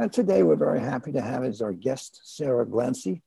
And 0.00 0.10
today 0.10 0.42
we're 0.42 0.56
very 0.56 0.80
happy 0.80 1.12
to 1.12 1.20
have 1.20 1.44
as 1.44 1.60
our 1.60 1.74
guest 1.74 2.22
Sara 2.24 2.64
Glancy, 2.64 3.20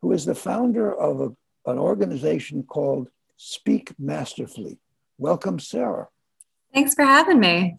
who 0.00 0.12
is 0.12 0.24
the 0.24 0.34
founder 0.34 0.98
of 0.98 1.20
a, 1.20 1.70
an 1.70 1.78
organization 1.78 2.62
called 2.62 3.10
Speak 3.36 3.92
Masterfully. 3.98 4.78
Welcome, 5.18 5.58
Sara. 5.58 6.08
Thanks 6.72 6.94
for 6.94 7.04
having 7.04 7.40
me. 7.40 7.76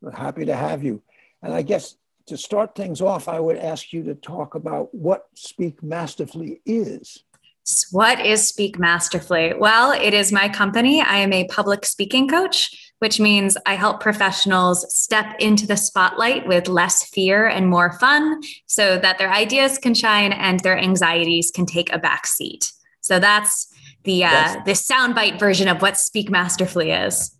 We're 0.00 0.10
happy 0.10 0.46
to 0.46 0.56
have 0.56 0.82
you. 0.82 1.00
And 1.44 1.54
I 1.54 1.62
guess 1.62 1.94
to 2.26 2.36
start 2.36 2.74
things 2.74 3.00
off, 3.00 3.28
I 3.28 3.38
would 3.38 3.56
ask 3.56 3.92
you 3.92 4.02
to 4.02 4.16
talk 4.16 4.56
about 4.56 4.92
what 4.92 5.26
Speak 5.36 5.80
Masterfully 5.80 6.60
is. 6.66 7.22
What 7.92 8.18
is 8.18 8.48
Speak 8.48 8.80
Masterfully? 8.80 9.54
Well, 9.56 9.92
it 9.92 10.12
is 10.12 10.32
my 10.32 10.48
company. 10.48 11.00
I 11.00 11.18
am 11.18 11.32
a 11.32 11.46
public 11.46 11.86
speaking 11.86 12.28
coach 12.28 12.92
which 13.04 13.20
means 13.20 13.54
I 13.66 13.74
help 13.74 14.00
professionals 14.00 14.86
step 14.88 15.36
into 15.38 15.66
the 15.66 15.76
spotlight 15.76 16.46
with 16.46 16.68
less 16.68 17.04
fear 17.04 17.46
and 17.46 17.68
more 17.68 17.92
fun 17.98 18.40
so 18.64 18.96
that 18.96 19.18
their 19.18 19.30
ideas 19.30 19.76
can 19.76 19.92
shine 19.92 20.32
and 20.32 20.58
their 20.60 20.78
anxieties 20.78 21.50
can 21.54 21.66
take 21.66 21.92
a 21.92 21.98
back 21.98 22.26
seat. 22.26 22.72
So 23.02 23.18
that's 23.18 23.70
the 24.04 24.24
uh, 24.24 24.54
the 24.64 24.72
soundbite 24.72 25.38
version 25.38 25.68
of 25.68 25.82
what 25.82 25.98
Speak 25.98 26.30
Masterfully 26.30 26.92
is. 26.92 27.36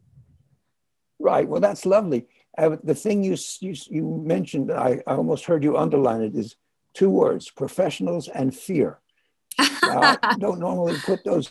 Right. 1.19 1.49
Well, 1.49 1.63
that's 1.63 1.87
lovely. 1.87 2.27
Uh, 2.59 2.77
the 2.85 2.95
thing 2.95 3.25
you, 3.25 3.39
you, 3.61 3.75
you 3.89 4.23
mentioned, 4.23 4.71
I, 4.71 5.03
I 5.07 5.15
almost 5.15 5.47
heard 5.47 5.65
you 5.65 5.79
underline 5.79 6.21
it, 6.21 6.35
is 6.35 6.57
two 6.93 7.09
words: 7.09 7.51
professionals 7.51 8.29
and 8.29 8.55
fear. 8.55 9.01
uh, 9.83 10.17
don't 10.37 10.61
normally 10.61 10.99
put 10.99 11.25
those 11.25 11.51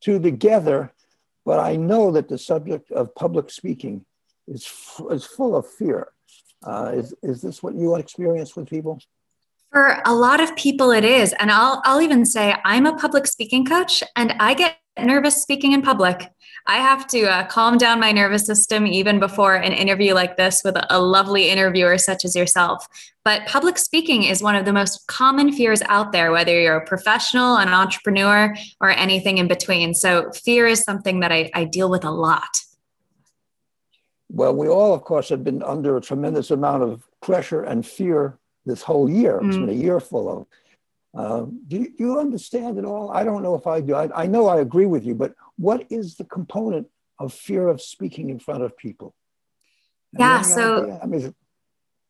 two 0.00 0.18
together, 0.18 0.92
but 1.44 1.58
I 1.58 1.76
know 1.76 2.10
that 2.12 2.28
the 2.28 2.38
subject 2.38 2.90
of 2.92 3.14
public 3.14 3.50
speaking 3.50 4.04
is, 4.46 4.70
is 5.10 5.24
full 5.24 5.56
of 5.56 5.66
fear. 5.66 6.08
Uh, 6.64 6.92
is, 6.94 7.14
is 7.22 7.42
this 7.42 7.62
what 7.62 7.74
you 7.74 7.96
experience 7.96 8.54
with 8.54 8.68
people? 8.68 9.00
For 9.72 10.02
a 10.04 10.14
lot 10.14 10.40
of 10.40 10.54
people, 10.54 10.90
it 10.90 11.04
is. 11.04 11.32
And 11.38 11.50
I'll, 11.50 11.80
I'll 11.84 12.02
even 12.02 12.26
say 12.26 12.54
I'm 12.64 12.86
a 12.86 12.94
public 12.94 13.26
speaking 13.26 13.64
coach 13.64 14.02
and 14.14 14.34
I 14.38 14.54
get 14.54 14.76
nervous 14.98 15.42
speaking 15.42 15.72
in 15.72 15.82
public. 15.82 16.30
I 16.66 16.76
have 16.76 17.08
to 17.08 17.22
uh, 17.24 17.46
calm 17.46 17.76
down 17.76 17.98
my 17.98 18.12
nervous 18.12 18.46
system 18.46 18.86
even 18.86 19.18
before 19.18 19.56
an 19.56 19.72
interview 19.72 20.14
like 20.14 20.36
this 20.36 20.62
with 20.64 20.76
a 20.90 21.00
lovely 21.00 21.48
interviewer 21.48 21.98
such 21.98 22.24
as 22.24 22.36
yourself. 22.36 22.86
But 23.24 23.46
public 23.46 23.78
speaking 23.78 24.24
is 24.24 24.42
one 24.42 24.54
of 24.54 24.64
the 24.64 24.72
most 24.72 25.06
common 25.08 25.52
fears 25.52 25.82
out 25.82 26.12
there, 26.12 26.30
whether 26.30 26.60
you're 26.60 26.76
a 26.76 26.86
professional, 26.86 27.56
an 27.56 27.68
entrepreneur, 27.68 28.54
or 28.80 28.90
anything 28.90 29.38
in 29.38 29.48
between. 29.48 29.94
So, 29.94 30.30
fear 30.32 30.66
is 30.66 30.82
something 30.82 31.20
that 31.20 31.32
I, 31.32 31.50
I 31.54 31.64
deal 31.64 31.90
with 31.90 32.04
a 32.04 32.10
lot. 32.10 32.60
Well, 34.28 34.54
we 34.54 34.68
all, 34.68 34.94
of 34.94 35.02
course, 35.02 35.28
have 35.28 35.44
been 35.44 35.62
under 35.62 35.96
a 35.96 36.00
tremendous 36.00 36.50
amount 36.50 36.82
of 36.82 37.02
pressure 37.20 37.62
and 37.64 37.84
fear 37.84 38.38
this 38.64 38.82
whole 38.82 39.10
year. 39.10 39.40
It's 39.42 39.56
been 39.56 39.68
a 39.68 39.72
year 39.72 40.00
full 40.00 40.28
of 40.28 40.46
uh, 41.14 41.44
do, 41.68 41.76
you, 41.76 41.88
do, 41.96 42.04
you, 42.04 42.18
understand 42.18 42.78
it 42.78 42.84
all? 42.84 43.10
I 43.10 43.22
don't 43.22 43.42
know 43.42 43.54
if 43.54 43.66
I 43.66 43.80
do. 43.80 43.94
I, 43.94 44.22
I, 44.22 44.26
know 44.26 44.46
I 44.46 44.60
agree 44.60 44.86
with 44.86 45.04
you, 45.04 45.14
but 45.14 45.34
what 45.56 45.84
is 45.90 46.16
the 46.16 46.24
component 46.24 46.86
of 47.18 47.34
fear 47.34 47.68
of 47.68 47.82
speaking 47.82 48.30
in 48.30 48.38
front 48.38 48.62
of 48.62 48.76
people? 48.78 49.14
Yeah, 50.18 50.42
so 50.42 50.98
I 51.02 51.06
mean, 51.06 51.34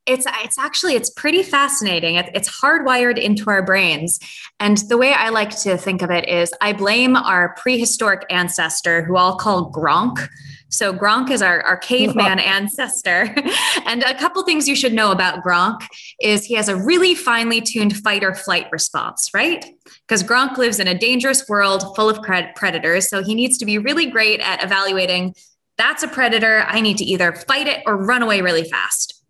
it's 0.06 0.26
it's 0.42 0.58
actually 0.58 0.94
it's 0.94 1.10
pretty 1.10 1.42
fascinating. 1.42 2.16
it's 2.16 2.60
hardwired 2.60 3.18
into 3.18 3.48
our 3.48 3.62
brains, 3.64 4.18
and 4.58 4.76
the 4.88 4.98
way 4.98 5.12
I 5.12 5.28
like 5.28 5.50
to 5.62 5.76
think 5.76 6.02
of 6.02 6.10
it 6.10 6.28
is, 6.28 6.52
I 6.60 6.72
blame 6.72 7.14
our 7.16 7.54
prehistoric 7.54 8.24
ancestor, 8.30 9.04
who 9.04 9.16
I'll 9.16 9.36
call 9.36 9.70
Gronk 9.70 10.28
so 10.72 10.92
Gronk 10.92 11.30
is 11.30 11.42
our, 11.42 11.60
our 11.62 11.76
caveman 11.76 12.38
ancestor. 12.38 13.34
and 13.86 14.02
a 14.02 14.14
couple 14.14 14.42
things 14.42 14.66
you 14.66 14.74
should 14.74 14.94
know 14.94 15.12
about 15.12 15.44
Gronk 15.44 15.86
is 16.20 16.46
he 16.46 16.54
has 16.54 16.68
a 16.68 16.76
really 16.76 17.14
finely 17.14 17.60
tuned 17.60 17.96
fight 17.98 18.24
or 18.24 18.34
flight 18.34 18.66
response, 18.72 19.30
right? 19.34 19.64
Because 20.08 20.24
Gronk 20.24 20.56
lives 20.56 20.80
in 20.80 20.88
a 20.88 20.98
dangerous 20.98 21.46
world 21.48 21.94
full 21.94 22.08
of 22.08 22.22
predators. 22.22 23.08
So 23.10 23.22
he 23.22 23.34
needs 23.34 23.58
to 23.58 23.66
be 23.66 23.76
really 23.78 24.06
great 24.06 24.40
at 24.40 24.64
evaluating 24.64 25.34
that's 25.78 26.02
a 26.02 26.08
predator. 26.08 26.64
I 26.68 26.80
need 26.80 26.98
to 26.98 27.04
either 27.04 27.32
fight 27.32 27.66
it 27.66 27.82
or 27.86 27.96
run 27.96 28.22
away 28.22 28.40
really 28.40 28.64
fast. 28.64 29.22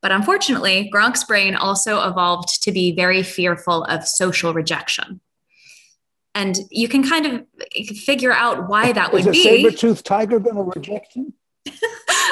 But 0.00 0.12
unfortunately, 0.12 0.90
Gronk's 0.92 1.24
brain 1.24 1.54
also 1.54 2.08
evolved 2.08 2.62
to 2.62 2.72
be 2.72 2.94
very 2.94 3.22
fearful 3.22 3.84
of 3.84 4.06
social 4.06 4.52
rejection 4.52 5.20
and 6.34 6.56
you 6.70 6.88
can 6.88 7.06
kind 7.06 7.26
of 7.26 7.46
figure 7.98 8.32
out 8.32 8.68
why 8.68 8.92
that 8.92 9.12
would 9.12 9.20
Is 9.20 9.26
a 9.26 9.30
be. 9.32 9.42
saber-toothed 9.42 10.04
tiger 10.04 10.38
going 10.38 10.56
to 10.56 10.62
reject 10.62 11.14
him? 11.14 11.34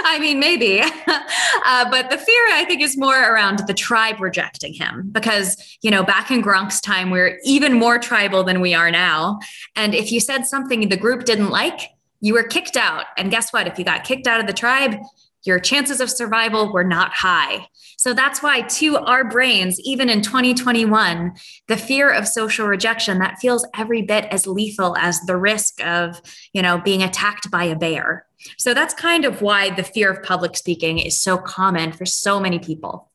I 0.04 0.18
mean, 0.18 0.40
maybe. 0.40 0.80
uh, 1.06 1.90
but 1.90 2.10
the 2.10 2.18
fear, 2.18 2.42
I 2.52 2.64
think, 2.66 2.82
is 2.82 2.96
more 2.96 3.16
around 3.16 3.60
the 3.66 3.74
tribe 3.74 4.20
rejecting 4.20 4.74
him 4.74 5.10
because, 5.12 5.78
you 5.82 5.90
know, 5.90 6.02
back 6.02 6.30
in 6.30 6.42
Gronk's 6.42 6.80
time, 6.80 7.10
we 7.10 7.20
are 7.20 7.38
even 7.44 7.74
more 7.74 7.98
tribal 7.98 8.42
than 8.42 8.60
we 8.60 8.74
are 8.74 8.90
now. 8.90 9.38
And 9.76 9.94
if 9.94 10.10
you 10.10 10.20
said 10.20 10.46
something 10.46 10.88
the 10.88 10.96
group 10.96 11.24
didn't 11.24 11.50
like, 11.50 11.90
you 12.20 12.34
were 12.34 12.42
kicked 12.42 12.76
out. 12.76 13.06
And 13.16 13.30
guess 13.30 13.52
what? 13.52 13.66
If 13.66 13.78
you 13.78 13.84
got 13.84 14.04
kicked 14.04 14.26
out 14.26 14.40
of 14.40 14.46
the 14.46 14.52
tribe, 14.52 14.96
your 15.44 15.58
chances 15.58 16.00
of 16.00 16.10
survival 16.10 16.72
were 16.72 16.84
not 16.84 17.12
high. 17.12 17.66
So 17.96 18.14
that's 18.14 18.42
why, 18.42 18.62
to 18.62 18.96
our 18.96 19.28
brains, 19.28 19.78
even 19.80 20.08
in 20.08 20.22
2021, 20.22 21.32
the 21.68 21.76
fear 21.76 22.10
of 22.10 22.26
social 22.26 22.66
rejection 22.66 23.18
that 23.18 23.38
feels 23.38 23.66
every 23.76 24.02
bit 24.02 24.24
as 24.26 24.46
lethal 24.46 24.96
as 24.96 25.20
the 25.20 25.36
risk 25.36 25.84
of, 25.84 26.20
you 26.52 26.62
know, 26.62 26.78
being 26.78 27.02
attacked 27.02 27.50
by 27.50 27.64
a 27.64 27.76
bear. 27.76 28.26
So 28.56 28.72
that's 28.72 28.94
kind 28.94 29.24
of 29.24 29.42
why 29.42 29.70
the 29.70 29.82
fear 29.82 30.10
of 30.10 30.22
public 30.22 30.56
speaking 30.56 30.98
is 30.98 31.20
so 31.20 31.36
common 31.36 31.92
for 31.92 32.06
so 32.06 32.40
many 32.40 32.58
people. 32.58 33.10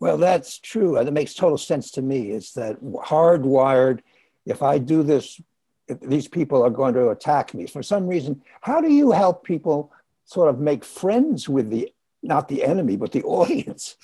Well, 0.00 0.18
that's 0.18 0.58
true. 0.58 1.02
That 1.02 1.10
makes 1.12 1.32
total 1.32 1.56
sense 1.56 1.92
to 1.92 2.02
me. 2.02 2.30
Is 2.30 2.52
that 2.52 2.82
hardwired? 2.82 4.00
If 4.44 4.62
I 4.62 4.76
do 4.76 5.02
this 5.02 5.40
these 5.88 6.28
people 6.28 6.62
are 6.62 6.70
going 6.70 6.94
to 6.94 7.10
attack 7.10 7.54
me 7.54 7.66
for 7.66 7.82
some 7.82 8.06
reason. 8.06 8.42
How 8.60 8.80
do 8.80 8.92
you 8.92 9.10
help 9.10 9.44
people 9.44 9.92
sort 10.24 10.48
of 10.48 10.58
make 10.58 10.84
friends 10.84 11.48
with 11.48 11.70
the 11.70 11.92
not 12.22 12.48
the 12.48 12.64
enemy, 12.64 12.96
but 12.96 13.12
the 13.12 13.22
audience? 13.24 13.96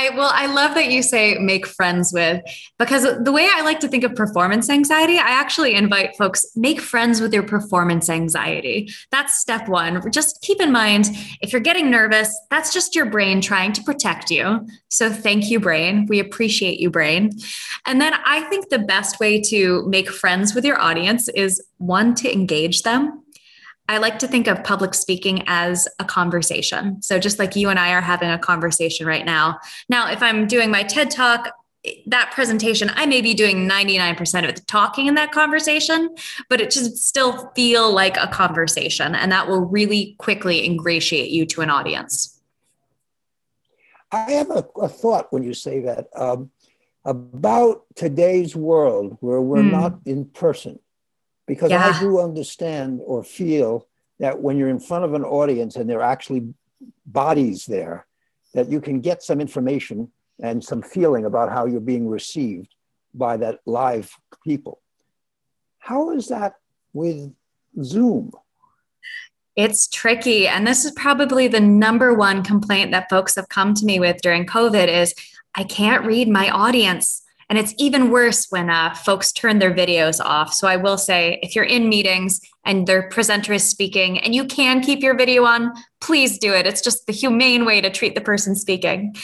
I 0.00 0.16
well, 0.16 0.30
I 0.32 0.46
love 0.46 0.74
that 0.76 0.90
you 0.90 1.02
say 1.02 1.36
make 1.38 1.66
friends 1.66 2.10
with 2.12 2.42
because 2.78 3.02
the 3.22 3.32
way 3.32 3.48
I 3.52 3.60
like 3.60 3.80
to 3.80 3.88
think 3.88 4.02
of 4.02 4.14
performance 4.14 4.70
anxiety, 4.70 5.18
I 5.18 5.28
actually 5.28 5.74
invite 5.74 6.16
folks 6.16 6.46
make 6.56 6.80
friends 6.80 7.20
with 7.20 7.34
your 7.34 7.42
performance 7.42 8.08
anxiety. 8.08 8.88
That's 9.10 9.38
step 9.38 9.68
1. 9.68 10.10
Just 10.10 10.40
keep 10.40 10.60
in 10.60 10.72
mind 10.72 11.10
if 11.42 11.52
you're 11.52 11.60
getting 11.60 11.90
nervous, 11.90 12.34
that's 12.50 12.72
just 12.72 12.94
your 12.94 13.06
brain 13.06 13.42
trying 13.42 13.72
to 13.74 13.82
protect 13.82 14.30
you. 14.30 14.66
So 14.88 15.10
thank 15.12 15.50
you 15.50 15.60
brain. 15.60 16.06
We 16.06 16.18
appreciate 16.18 16.80
you 16.80 16.90
brain. 16.90 17.32
And 17.84 18.00
then 18.00 18.14
I 18.24 18.40
think 18.42 18.70
the 18.70 18.78
best 18.78 19.20
way 19.20 19.40
to 19.42 19.86
make 19.86 20.08
friends 20.08 20.54
with 20.54 20.64
your 20.64 20.80
audience 20.80 21.28
is 21.28 21.62
one 21.76 22.14
to 22.16 22.32
engage 22.32 22.82
them 22.82 23.19
I 23.90 23.98
like 23.98 24.20
to 24.20 24.28
think 24.28 24.46
of 24.46 24.62
public 24.62 24.94
speaking 24.94 25.42
as 25.48 25.88
a 25.98 26.04
conversation. 26.04 27.02
So, 27.02 27.18
just 27.18 27.40
like 27.40 27.56
you 27.56 27.70
and 27.70 27.78
I 27.78 27.92
are 27.92 28.00
having 28.00 28.30
a 28.30 28.38
conversation 28.38 29.04
right 29.04 29.26
now. 29.26 29.58
Now, 29.88 30.12
if 30.12 30.22
I'm 30.22 30.46
doing 30.46 30.70
my 30.70 30.84
TED 30.84 31.10
talk, 31.10 31.52
that 32.06 32.30
presentation, 32.32 32.92
I 32.94 33.06
may 33.06 33.20
be 33.20 33.34
doing 33.34 33.68
99% 33.68 34.48
of 34.48 34.54
the 34.54 34.60
talking 34.60 35.08
in 35.08 35.16
that 35.16 35.32
conversation, 35.32 36.14
but 36.48 36.60
it 36.60 36.72
should 36.72 36.96
still 36.96 37.50
feel 37.56 37.92
like 37.92 38.16
a 38.16 38.28
conversation. 38.28 39.16
And 39.16 39.32
that 39.32 39.48
will 39.48 39.62
really 39.62 40.14
quickly 40.18 40.64
ingratiate 40.64 41.32
you 41.32 41.44
to 41.46 41.60
an 41.62 41.70
audience. 41.70 42.40
I 44.12 44.30
have 44.32 44.50
a, 44.50 44.64
a 44.80 44.88
thought 44.88 45.32
when 45.32 45.42
you 45.42 45.52
say 45.52 45.80
that 45.80 46.06
um, 46.14 46.52
about 47.04 47.86
today's 47.96 48.54
world 48.54 49.16
where 49.18 49.40
we're 49.40 49.62
mm. 49.62 49.72
not 49.72 49.98
in 50.06 50.26
person 50.26 50.78
because 51.50 51.72
yeah. 51.72 51.92
I 51.92 51.98
do 51.98 52.20
understand 52.20 53.00
or 53.04 53.24
feel 53.24 53.88
that 54.20 54.40
when 54.40 54.56
you're 54.56 54.68
in 54.68 54.78
front 54.78 55.04
of 55.04 55.14
an 55.14 55.24
audience 55.24 55.74
and 55.74 55.90
there 55.90 55.98
are 55.98 56.12
actually 56.12 56.54
bodies 57.06 57.66
there, 57.66 58.06
that 58.54 58.70
you 58.70 58.80
can 58.80 59.00
get 59.00 59.20
some 59.20 59.40
information 59.40 60.12
and 60.40 60.62
some 60.62 60.80
feeling 60.80 61.24
about 61.24 61.50
how 61.50 61.66
you're 61.66 61.80
being 61.80 62.06
received 62.06 62.72
by 63.14 63.36
that 63.38 63.58
live 63.66 64.12
people. 64.44 64.80
How 65.80 66.12
is 66.12 66.28
that 66.28 66.54
with 66.92 67.34
Zoom? 67.82 68.30
It's 69.56 69.88
tricky. 69.88 70.46
And 70.46 70.64
this 70.64 70.84
is 70.84 70.92
probably 70.92 71.48
the 71.48 71.58
number 71.58 72.14
one 72.14 72.44
complaint 72.44 72.92
that 72.92 73.10
folks 73.10 73.34
have 73.34 73.48
come 73.48 73.74
to 73.74 73.84
me 73.84 73.98
with 73.98 74.22
during 74.22 74.46
COVID 74.46 74.86
is 74.86 75.16
I 75.56 75.64
can't 75.64 76.06
read 76.06 76.28
my 76.28 76.48
audience. 76.48 77.24
And 77.50 77.58
it's 77.58 77.74
even 77.78 78.10
worse 78.10 78.46
when 78.50 78.70
uh, 78.70 78.94
folks 78.94 79.32
turn 79.32 79.58
their 79.58 79.74
videos 79.74 80.24
off. 80.24 80.54
So 80.54 80.68
I 80.68 80.76
will 80.76 80.96
say 80.96 81.40
if 81.42 81.56
you're 81.56 81.64
in 81.64 81.88
meetings 81.88 82.40
and 82.64 82.86
their 82.86 83.08
presenter 83.08 83.52
is 83.52 83.68
speaking 83.68 84.18
and 84.20 84.36
you 84.36 84.44
can 84.44 84.80
keep 84.80 85.00
your 85.00 85.16
video 85.16 85.44
on, 85.44 85.72
please 86.00 86.38
do 86.38 86.54
it. 86.54 86.64
It's 86.64 86.80
just 86.80 87.06
the 87.06 87.12
humane 87.12 87.64
way 87.64 87.80
to 87.80 87.90
treat 87.90 88.14
the 88.14 88.20
person 88.20 88.54
speaking. 88.54 89.16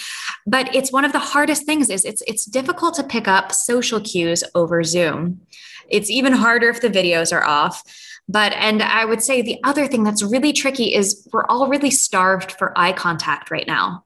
But 0.44 0.74
it's 0.74 0.92
one 0.92 1.04
of 1.04 1.12
the 1.12 1.20
hardest 1.20 1.66
things 1.66 1.88
is 1.88 2.04
it's 2.04 2.22
it's 2.26 2.44
difficult 2.44 2.94
to 2.94 3.04
pick 3.04 3.28
up 3.28 3.52
social 3.52 4.00
cues 4.00 4.42
over 4.56 4.82
Zoom. 4.82 5.40
It's 5.88 6.10
even 6.10 6.32
harder 6.32 6.68
if 6.68 6.80
the 6.80 6.90
videos 6.90 7.32
are 7.32 7.44
off. 7.44 7.82
But, 8.28 8.52
and 8.54 8.82
I 8.82 9.04
would 9.04 9.22
say 9.22 9.40
the 9.40 9.60
other 9.62 9.86
thing 9.86 10.02
that's 10.02 10.22
really 10.22 10.52
tricky 10.52 10.94
is 10.94 11.28
we're 11.32 11.46
all 11.46 11.68
really 11.68 11.92
starved 11.92 12.52
for 12.52 12.76
eye 12.76 12.92
contact 12.92 13.52
right 13.52 13.66
now. 13.66 14.04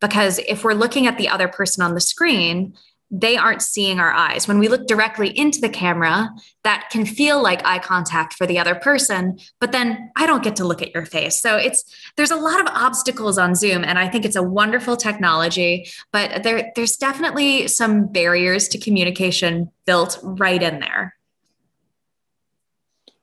Because 0.00 0.40
if 0.40 0.64
we're 0.64 0.74
looking 0.74 1.06
at 1.06 1.18
the 1.18 1.28
other 1.28 1.46
person 1.46 1.82
on 1.84 1.94
the 1.94 2.00
screen, 2.00 2.74
they 3.16 3.36
aren't 3.36 3.62
seeing 3.62 4.00
our 4.00 4.12
eyes. 4.12 4.48
When 4.48 4.58
we 4.58 4.66
look 4.66 4.88
directly 4.88 5.28
into 5.38 5.60
the 5.60 5.68
camera, 5.68 6.30
that 6.64 6.88
can 6.90 7.06
feel 7.06 7.40
like 7.40 7.64
eye 7.64 7.78
contact 7.78 8.34
for 8.34 8.44
the 8.44 8.58
other 8.58 8.74
person, 8.74 9.38
but 9.60 9.70
then 9.70 10.10
I 10.16 10.26
don't 10.26 10.42
get 10.42 10.56
to 10.56 10.64
look 10.64 10.82
at 10.82 10.92
your 10.92 11.06
face. 11.06 11.38
So 11.38 11.56
it's 11.56 11.84
there's 12.16 12.32
a 12.32 12.36
lot 12.36 12.60
of 12.60 12.66
obstacles 12.66 13.38
on 13.38 13.54
Zoom 13.54 13.84
and 13.84 14.00
I 14.00 14.08
think 14.08 14.24
it's 14.24 14.34
a 14.34 14.42
wonderful 14.42 14.96
technology, 14.96 15.88
but 16.12 16.42
there 16.42 16.72
there's 16.74 16.96
definitely 16.96 17.68
some 17.68 18.08
barriers 18.08 18.66
to 18.68 18.78
communication 18.78 19.70
built 19.86 20.18
right 20.22 20.62
in 20.62 20.80
there. 20.80 21.14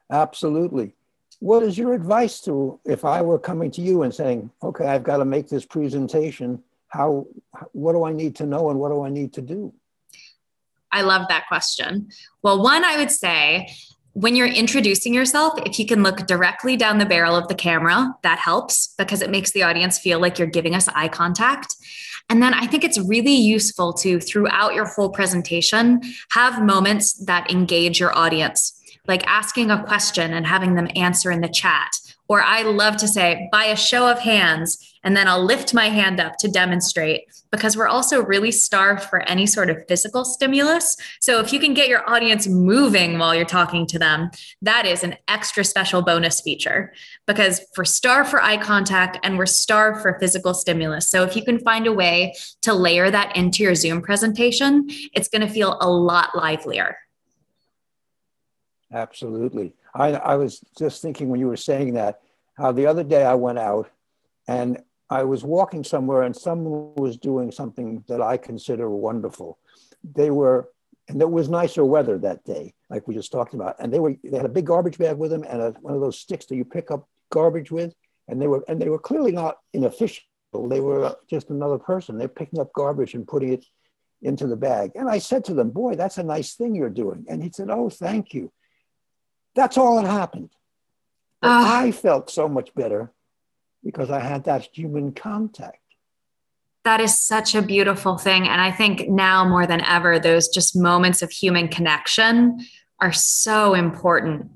Absolutely. 0.10 0.94
What 1.40 1.64
is 1.64 1.78
your 1.78 1.94
advice 1.94 2.40
to 2.42 2.80
if 2.86 3.04
I 3.04 3.22
were 3.22 3.40
coming 3.40 3.72
to 3.72 3.82
you 3.82 4.04
and 4.04 4.14
saying, 4.14 4.52
"Okay, 4.64 4.86
I've 4.86 5.04
got 5.04 5.18
to 5.18 5.26
make 5.26 5.50
this 5.50 5.66
presentation. 5.66 6.64
How 6.88 7.26
what 7.74 7.92
do 7.92 8.06
I 8.06 8.14
need 8.14 8.38
to 8.38 8.46
know 8.46 8.70
and 8.70 8.80
what 8.80 8.90
do 8.90 9.02
I 9.02 9.10
need 9.10 9.34
to 9.34 9.42
do?" 9.42 9.74
I 10.92 11.02
love 11.02 11.28
that 11.30 11.48
question. 11.48 12.10
Well, 12.44 12.62
one 12.62 12.84
I 12.84 12.98
would 12.98 13.12
say 13.12 13.70
when 14.14 14.36
you're 14.36 14.48
introducing 14.48 15.14
yourself, 15.14 15.54
if 15.66 15.80
you 15.80 15.86
can 15.86 16.04
look 16.04 16.28
directly 16.28 16.76
down 16.76 16.98
the 16.98 17.06
barrel 17.06 17.36
of 17.36 17.48
the 17.48 17.56
camera, 17.56 18.14
that 18.24 18.40
helps 18.40 18.94
because 18.98 19.22
it 19.22 19.30
makes 19.30 19.52
the 19.52 19.64
audience 19.64 19.98
feel 19.98 20.20
like 20.20 20.38
you're 20.38 20.48
giving 20.48 20.76
us 20.76 20.90
eye 20.90 21.08
contact. 21.08 21.76
And 22.30 22.42
then 22.42 22.54
I 22.54 22.68
think 22.68 22.84
it's 22.84 23.00
really 23.00 23.34
useful 23.34 23.94
to, 23.94 24.20
throughout 24.20 24.74
your 24.74 24.86
whole 24.86 25.10
presentation, 25.10 26.02
have 26.32 26.64
moments 26.64 27.14
that 27.26 27.50
engage 27.50 28.00
your 28.00 28.16
audience 28.18 28.78
like 29.08 29.26
asking 29.28 29.72
a 29.72 29.84
question 29.84 30.34
and 30.34 30.46
having 30.46 30.76
them 30.76 30.88
answer 30.96 31.32
in 31.32 31.42
the 31.42 31.50
chat. 31.50 31.92
Or 32.32 32.42
I 32.42 32.62
love 32.62 32.96
to 32.96 33.10
say, 33.10 33.50
by 33.52 33.66
a 33.66 33.76
show 33.76 34.10
of 34.10 34.20
hands, 34.20 34.96
and 35.04 35.18
then 35.18 35.28
I'll 35.28 35.44
lift 35.44 35.74
my 35.74 35.90
hand 35.90 36.22
up 36.22 36.38
to 36.38 36.48
demonstrate 36.48 37.24
because 37.52 37.76
we're 37.76 37.90
also 37.90 38.24
really 38.24 38.54
starved 38.54 39.04
for 39.04 39.20
any 39.24 39.46
sort 39.46 39.70
of 39.70 39.86
physical 39.90 40.24
stimulus. 40.24 40.96
So 41.20 41.42
if 41.42 41.52
you 41.52 41.60
can 41.60 41.74
get 41.74 41.90
your 41.90 42.10
audience 42.10 42.48
moving 42.48 43.20
while 43.20 43.36
you're 43.36 43.44
talking 43.44 43.86
to 43.88 44.00
them, 44.00 44.32
that 44.62 44.86
is 44.86 45.04
an 45.04 45.18
extra 45.28 45.66
special 45.66 46.04
bonus 46.04 46.40
feature 46.40 46.94
because 47.28 47.60
we're 47.78 47.84
starved 47.84 48.30
for 48.30 48.42
eye 48.42 48.56
contact 48.56 49.20
and 49.24 49.38
we're 49.38 49.46
starved 49.46 50.02
for 50.02 50.18
physical 50.18 50.54
stimulus. 50.54 51.10
So 51.10 51.24
if 51.24 51.36
you 51.36 51.44
can 51.44 51.60
find 51.60 51.86
a 51.86 51.92
way 51.92 52.34
to 52.62 52.74
layer 52.74 53.12
that 53.12 53.36
into 53.36 53.62
your 53.62 53.76
Zoom 53.76 54.02
presentation, 54.02 54.86
it's 55.14 55.28
going 55.28 55.46
to 55.46 55.54
feel 55.54 55.78
a 55.82 55.90
lot 55.90 56.34
livelier. 56.34 56.96
Absolutely. 58.90 59.74
I, 59.94 60.14
I 60.14 60.36
was 60.36 60.64
just 60.78 61.02
thinking 61.02 61.30
when 61.30 61.40
you 61.40 61.48
were 61.48 61.58
saying 61.58 61.94
that, 61.96 62.22
how 62.56 62.72
the 62.72 62.86
other 62.86 63.04
day 63.04 63.24
I 63.24 63.36
went 63.36 63.60
out 63.60 63.90
and 64.48 64.82
I 65.10 65.24
was 65.24 65.44
walking 65.44 65.84
somewhere 65.84 66.24
and 66.24 66.36
someone 66.36 66.94
was 66.96 67.18
doing 67.18 67.52
something 67.52 68.04
that 68.08 68.22
I 68.22 68.38
consider 68.38 68.90
wonderful. 68.90 69.58
They 70.16 70.32
were, 70.32 70.70
and 71.08 71.22
it 71.22 71.30
was 71.30 71.50
nicer 71.50 71.84
weather 71.84 72.18
that 72.20 72.46
day, 72.46 72.74
like 72.90 73.08
we 73.08 73.16
just 73.16 73.32
talked 73.32 73.54
about. 73.54 73.76
And 73.80 73.94
they 73.94 74.00
were, 74.00 74.16
they 74.24 74.38
had 74.38 74.46
a 74.46 74.50
big 74.50 74.66
garbage 74.66 74.98
bag 74.98 75.18
with 75.18 75.32
them 75.32 75.44
and 75.50 75.62
a, 75.62 75.72
one 75.82 75.94
of 75.94 76.02
those 76.02 76.20
sticks 76.20 76.46
that 76.46 76.56
you 76.56 76.64
pick 76.64 76.92
up 76.92 77.08
garbage 77.30 77.72
with. 77.72 77.94
And 78.28 78.42
they 78.42 78.48
were, 78.48 78.64
and 78.68 78.82
they 78.82 78.90
were 78.90 79.00
clearly 79.00 79.32
not 79.32 79.58
inefficient. 79.74 80.26
They 80.54 80.80
were 80.80 81.16
just 81.30 81.50
another 81.50 81.78
person. 81.78 82.18
They're 82.18 82.28
picking 82.28 82.60
up 82.60 82.72
garbage 82.74 83.14
and 83.14 83.28
putting 83.28 83.54
it 83.54 83.66
into 84.22 84.48
the 84.48 84.56
bag. 84.56 84.92
And 84.96 85.10
I 85.10 85.18
said 85.18 85.44
to 85.46 85.54
them, 85.54 85.72
boy, 85.72 85.96
that's 85.96 86.18
a 86.18 86.24
nice 86.24 86.54
thing 86.54 86.76
you're 86.76 86.90
doing. 86.90 87.26
And 87.28 87.42
he 87.42 87.50
said, 87.52 87.70
oh, 87.70 87.90
thank 87.90 88.34
you. 88.34 88.52
That's 89.56 89.78
all 89.78 90.02
that 90.02 90.10
happened. 90.10 90.50
Uh, 91.44 91.66
I 91.66 91.92
felt 91.92 92.30
so 92.30 92.48
much 92.48 92.74
better 92.76 93.12
because 93.84 94.12
I 94.12 94.20
had 94.20 94.44
that 94.46 94.70
human 94.72 95.12
contact. 95.12 95.80
That 96.84 97.02
is 97.02 97.20
such 97.20 97.56
a 97.56 97.62
beautiful 97.62 98.18
thing. 98.18 98.48
And 98.48 98.62
I 98.62 98.72
think 98.72 99.10
now 99.10 99.48
more 99.48 99.68
than 99.68 99.82
ever, 99.82 100.20
those 100.20 100.48
just 100.48 100.76
moments 100.76 101.22
of 101.22 101.32
human 101.32 101.68
connection 101.68 102.60
are 103.00 103.12
so 103.12 103.74
important. 103.74 104.50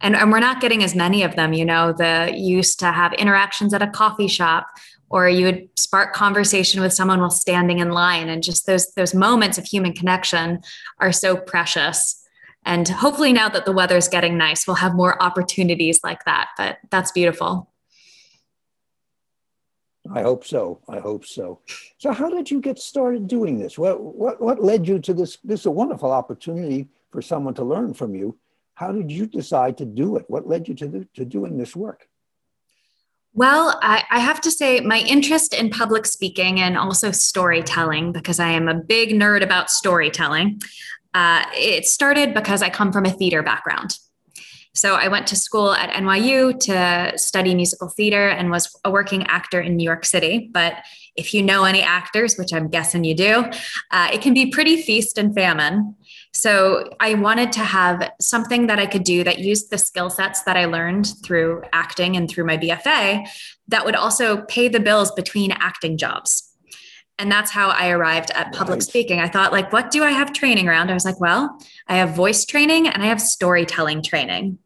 And, 0.00 0.16
and 0.16 0.32
we're 0.32 0.40
not 0.40 0.60
getting 0.60 0.82
as 0.82 0.94
many 0.94 1.22
of 1.22 1.36
them. 1.36 1.52
You 1.52 1.64
know, 1.64 1.92
the 1.92 2.32
used 2.34 2.78
to 2.80 2.86
have 2.86 3.12
interactions 3.14 3.74
at 3.74 3.82
a 3.82 3.88
coffee 3.88 4.28
shop 4.28 4.68
or 5.10 5.28
you 5.28 5.44
would 5.44 5.68
spark 5.76 6.14
conversation 6.14 6.80
with 6.80 6.92
someone 6.92 7.20
while 7.20 7.30
standing 7.30 7.80
in 7.80 7.90
line 7.90 8.28
and 8.28 8.42
just 8.42 8.66
those 8.66 8.92
those 8.94 9.12
moments 9.12 9.58
of 9.58 9.64
human 9.64 9.92
connection 9.92 10.60
are 10.98 11.12
so 11.12 11.36
precious 11.36 12.19
and 12.64 12.88
hopefully, 12.88 13.32
now 13.32 13.48
that 13.48 13.64
the 13.64 13.72
weather's 13.72 14.08
getting 14.08 14.36
nice, 14.36 14.66
we'll 14.66 14.76
have 14.76 14.94
more 14.94 15.20
opportunities 15.22 16.00
like 16.04 16.24
that. 16.24 16.50
But 16.56 16.78
that's 16.90 17.12
beautiful. 17.12 17.70
I 20.12 20.22
hope 20.22 20.46
so. 20.46 20.80
I 20.88 20.98
hope 20.98 21.24
so. 21.24 21.60
So, 21.98 22.12
how 22.12 22.28
did 22.28 22.50
you 22.50 22.60
get 22.60 22.78
started 22.78 23.28
doing 23.28 23.58
this? 23.58 23.78
What, 23.78 24.02
what, 24.02 24.40
what 24.40 24.62
led 24.62 24.86
you 24.86 24.98
to 25.00 25.14
this? 25.14 25.38
This 25.44 25.60
is 25.60 25.66
a 25.66 25.70
wonderful 25.70 26.10
opportunity 26.10 26.88
for 27.10 27.22
someone 27.22 27.54
to 27.54 27.64
learn 27.64 27.94
from 27.94 28.14
you. 28.14 28.38
How 28.74 28.92
did 28.92 29.10
you 29.10 29.26
decide 29.26 29.78
to 29.78 29.84
do 29.84 30.16
it? 30.16 30.24
What 30.28 30.48
led 30.48 30.68
you 30.68 30.74
to, 30.76 30.88
the, 30.88 31.08
to 31.14 31.24
doing 31.24 31.58
this 31.58 31.76
work? 31.76 32.08
Well, 33.32 33.78
I, 33.82 34.02
I, 34.10 34.18
have 34.18 34.40
to 34.40 34.50
say, 34.50 34.80
my 34.80 34.98
interest 35.00 35.54
in 35.54 35.70
public 35.70 36.04
speaking 36.04 36.60
and 36.60 36.76
also 36.76 37.12
storytelling, 37.12 38.10
because 38.10 38.40
I 38.40 38.50
am 38.50 38.66
a 38.66 38.74
big 38.74 39.10
nerd 39.10 39.42
about 39.42 39.70
storytelling, 39.70 40.60
uh, 41.14 41.44
it 41.54 41.86
started 41.86 42.34
because 42.34 42.62
I 42.62 42.70
come 42.70 42.92
from 42.92 43.06
a 43.06 43.10
theater 43.10 43.42
background. 43.42 43.98
So 44.72 44.94
I 44.94 45.08
went 45.08 45.26
to 45.28 45.36
school 45.36 45.72
at 45.72 45.90
NYU 45.90 46.58
to 46.60 47.18
study 47.18 47.54
musical 47.56 47.88
theater 47.88 48.28
and 48.28 48.50
was 48.50 48.74
a 48.84 48.90
working 48.90 49.26
actor 49.26 49.60
in 49.60 49.76
New 49.76 49.84
York 49.84 50.04
City. 50.04 50.48
But 50.52 50.74
if 51.16 51.34
you 51.34 51.42
know 51.42 51.64
any 51.64 51.82
actors, 51.82 52.36
which 52.36 52.54
I'm 52.54 52.68
guessing 52.68 53.02
you 53.02 53.16
do, 53.16 53.44
uh, 53.90 54.08
it 54.12 54.22
can 54.22 54.32
be 54.32 54.46
pretty 54.50 54.80
feast 54.80 55.18
and 55.18 55.34
famine. 55.34 55.96
So 56.32 56.88
I 57.00 57.14
wanted 57.14 57.50
to 57.52 57.60
have 57.60 58.12
something 58.20 58.68
that 58.68 58.78
I 58.78 58.86
could 58.86 59.02
do 59.02 59.24
that 59.24 59.40
used 59.40 59.70
the 59.70 59.78
skill 59.78 60.08
sets 60.08 60.42
that 60.44 60.56
I 60.56 60.66
learned 60.66 61.12
through 61.24 61.64
acting 61.72 62.16
and 62.16 62.30
through 62.30 62.44
my 62.44 62.56
BFA 62.56 63.28
that 63.66 63.84
would 63.84 63.96
also 63.96 64.42
pay 64.42 64.68
the 64.68 64.80
bills 64.80 65.10
between 65.12 65.50
acting 65.50 65.98
jobs 65.98 66.49
and 67.20 67.30
that's 67.30 67.50
how 67.50 67.68
I 67.68 67.90
arrived 67.90 68.30
at 68.34 68.52
public 68.54 68.76
right. 68.76 68.82
speaking. 68.82 69.20
I 69.20 69.28
thought, 69.28 69.52
like, 69.52 69.72
what 69.72 69.90
do 69.90 70.02
I 70.02 70.10
have 70.10 70.32
training 70.32 70.66
around? 70.66 70.90
I 70.90 70.94
was 70.94 71.04
like, 71.04 71.20
well, 71.20 71.58
I 71.86 71.96
have 71.96 72.16
voice 72.16 72.46
training 72.46 72.88
and 72.88 73.02
I 73.02 73.06
have 73.06 73.20
storytelling 73.20 74.02
training. 74.02 74.58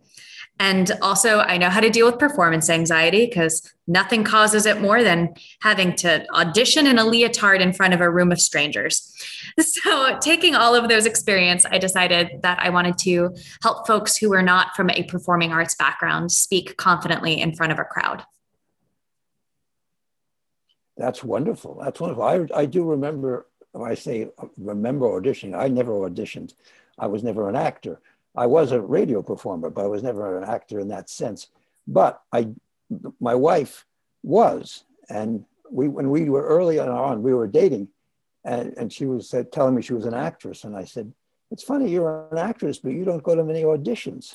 And 0.60 0.92
also, 1.02 1.40
I 1.40 1.58
know 1.58 1.68
how 1.68 1.80
to 1.80 1.90
deal 1.90 2.06
with 2.06 2.20
performance 2.20 2.70
anxiety 2.70 3.26
because 3.26 3.74
nothing 3.88 4.22
causes 4.22 4.66
it 4.66 4.80
more 4.80 5.02
than 5.02 5.34
having 5.62 5.96
to 5.96 6.24
audition 6.32 6.86
in 6.86 6.96
a 6.96 7.04
leotard 7.04 7.60
in 7.60 7.72
front 7.72 7.92
of 7.92 8.00
a 8.00 8.08
room 8.08 8.30
of 8.30 8.40
strangers. 8.40 9.10
So, 9.60 10.18
taking 10.18 10.56
all 10.56 10.74
of 10.74 10.88
those 10.88 11.06
experience, 11.06 11.64
I 11.64 11.78
decided 11.78 12.42
that 12.42 12.58
I 12.58 12.70
wanted 12.70 12.98
to 12.98 13.36
help 13.62 13.86
folks 13.86 14.16
who 14.16 14.30
were 14.30 14.42
not 14.42 14.74
from 14.74 14.90
a 14.90 15.04
performing 15.04 15.52
arts 15.52 15.76
background 15.76 16.32
speak 16.32 16.76
confidently 16.76 17.40
in 17.40 17.54
front 17.54 17.70
of 17.70 17.78
a 17.78 17.84
crowd. 17.84 18.24
That's 20.96 21.24
wonderful. 21.24 21.80
That's 21.82 22.00
wonderful. 22.00 22.22
I, 22.22 22.46
I 22.54 22.66
do 22.66 22.84
remember, 22.84 23.46
I 23.74 23.94
say 23.94 24.28
remember 24.56 25.06
auditioning, 25.06 25.58
I 25.58 25.68
never 25.68 25.92
auditioned. 25.92 26.54
I 26.98 27.06
was 27.06 27.22
never 27.24 27.48
an 27.48 27.56
actor. 27.56 28.00
I 28.36 28.46
was 28.46 28.72
a 28.72 28.80
radio 28.80 29.22
performer, 29.22 29.70
but 29.70 29.84
I 29.84 29.88
was 29.88 30.02
never 30.02 30.38
an 30.38 30.48
actor 30.48 30.78
in 30.80 30.88
that 30.88 31.08
sense. 31.08 31.48
But 31.86 32.22
I, 32.32 32.48
my 33.20 33.34
wife 33.34 33.84
was, 34.22 34.84
and 35.08 35.44
we, 35.70 35.88
when 35.88 36.10
we 36.10 36.28
were 36.30 36.46
early 36.46 36.78
on, 36.78 37.22
we 37.22 37.34
were 37.34 37.46
dating, 37.46 37.88
and, 38.44 38.74
and 38.76 38.92
she 38.92 39.06
was 39.06 39.32
uh, 39.34 39.44
telling 39.52 39.74
me 39.74 39.82
she 39.82 39.94
was 39.94 40.06
an 40.06 40.14
actress. 40.14 40.64
And 40.64 40.76
I 40.76 40.84
said, 40.84 41.12
it's 41.50 41.62
funny, 41.62 41.90
you're 41.90 42.28
an 42.32 42.38
actress, 42.38 42.78
but 42.78 42.92
you 42.92 43.04
don't 43.04 43.22
go 43.22 43.34
to 43.34 43.44
many 43.44 43.62
auditions. 43.62 44.32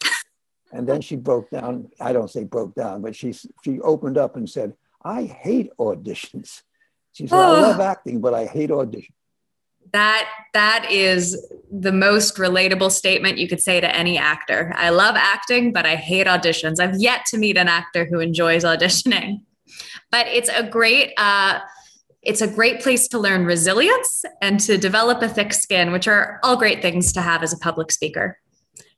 and 0.71 0.87
then 0.87 1.01
she 1.01 1.15
broke 1.15 1.49
down. 1.49 1.89
I 1.99 2.13
don't 2.13 2.29
say 2.29 2.43
broke 2.43 2.75
down, 2.75 3.01
but 3.01 3.15
she, 3.15 3.33
she 3.63 3.79
opened 3.81 4.17
up 4.17 4.35
and 4.35 4.49
said, 4.49 4.73
I 5.03 5.23
hate 5.23 5.71
auditions. 5.79 6.61
She 7.13 7.27
said, 7.27 7.37
oh. 7.37 7.57
I 7.57 7.61
love 7.61 7.79
acting, 7.79 8.21
but 8.21 8.33
I 8.33 8.45
hate 8.45 8.69
auditions. 8.69 9.13
That 9.91 10.29
that 10.53 10.87
is 10.91 11.51
the 11.71 11.91
most 11.91 12.35
relatable 12.35 12.91
statement 12.91 13.39
you 13.39 13.47
could 13.47 13.61
say 13.61 13.81
to 13.81 13.95
any 13.95 14.17
actor. 14.17 14.71
I 14.75 14.89
love 14.89 15.15
acting, 15.17 15.73
but 15.73 15.85
I 15.85 15.95
hate 15.95 16.27
auditions. 16.27 16.79
I've 16.79 16.99
yet 16.99 17.25
to 17.27 17.37
meet 17.37 17.57
an 17.57 17.67
actor 17.67 18.05
who 18.05 18.19
enjoys 18.19 18.63
auditioning. 18.63 19.41
But 20.11 20.27
it's 20.27 20.49
a 20.49 20.63
great 20.63 21.13
uh, 21.17 21.59
it's 22.21 22.41
a 22.41 22.47
great 22.47 22.81
place 22.81 23.07
to 23.07 23.19
learn 23.19 23.45
resilience 23.45 24.25
and 24.41 24.59
to 24.61 24.77
develop 24.77 25.21
a 25.21 25.29
thick 25.29 25.53
skin, 25.53 25.91
which 25.91 26.07
are 26.07 26.39
all 26.43 26.57
great 26.57 26.81
things 26.81 27.13
to 27.13 27.21
have 27.21 27.41
as 27.41 27.53
a 27.53 27.57
public 27.57 27.91
speaker. 27.91 28.37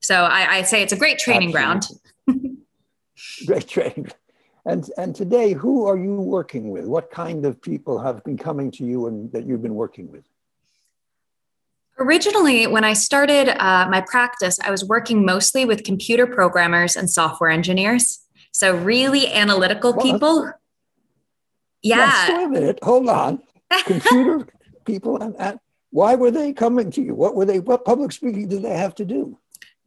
So 0.01 0.15
I, 0.15 0.57
I 0.57 0.61
say 0.63 0.81
it's 0.81 0.93
a 0.93 0.97
great 0.97 1.19
training 1.19 1.55
Absolutely. 1.55 1.99
ground. 2.27 2.57
great 3.45 3.67
training. 3.67 4.11
And 4.65 4.89
and 4.97 5.15
today, 5.15 5.53
who 5.53 5.87
are 5.87 5.97
you 5.97 6.15
working 6.15 6.69
with? 6.69 6.85
What 6.85 7.09
kind 7.09 7.45
of 7.45 7.61
people 7.61 7.99
have 7.99 8.23
been 8.23 8.37
coming 8.37 8.69
to 8.71 8.85
you 8.85 9.07
and 9.07 9.31
that 9.31 9.45
you've 9.45 9.61
been 9.61 9.75
working 9.75 10.11
with? 10.11 10.23
Originally, 11.97 12.67
when 12.67 12.83
I 12.83 12.93
started 12.93 13.49
uh, 13.49 13.87
my 13.89 14.01
practice, 14.01 14.59
I 14.63 14.71
was 14.71 14.83
working 14.83 15.25
mostly 15.25 15.65
with 15.65 15.83
computer 15.83 16.27
programmers 16.27 16.95
and 16.95 17.09
software 17.09 17.49
engineers. 17.49 18.19
So, 18.51 18.75
really 18.75 19.31
analytical 19.31 19.93
well, 19.93 20.05
people. 20.05 20.51
Yeah. 21.81 22.27
Wait 22.29 22.43
a 22.43 22.49
minute. 22.49 22.79
Hold 22.83 23.09
on. 23.09 23.41
Computer 23.85 24.47
people, 24.85 25.21
and, 25.21 25.35
and 25.37 25.59
why 25.89 26.15
were 26.15 26.31
they 26.31 26.53
coming 26.53 26.91
to 26.91 27.01
you? 27.01 27.15
What 27.15 27.35
were 27.35 27.45
they? 27.45 27.59
What 27.59 27.83
public 27.83 28.11
speaking 28.11 28.47
did 28.47 28.61
they 28.61 28.77
have 28.77 28.93
to 28.95 29.05
do? 29.05 29.39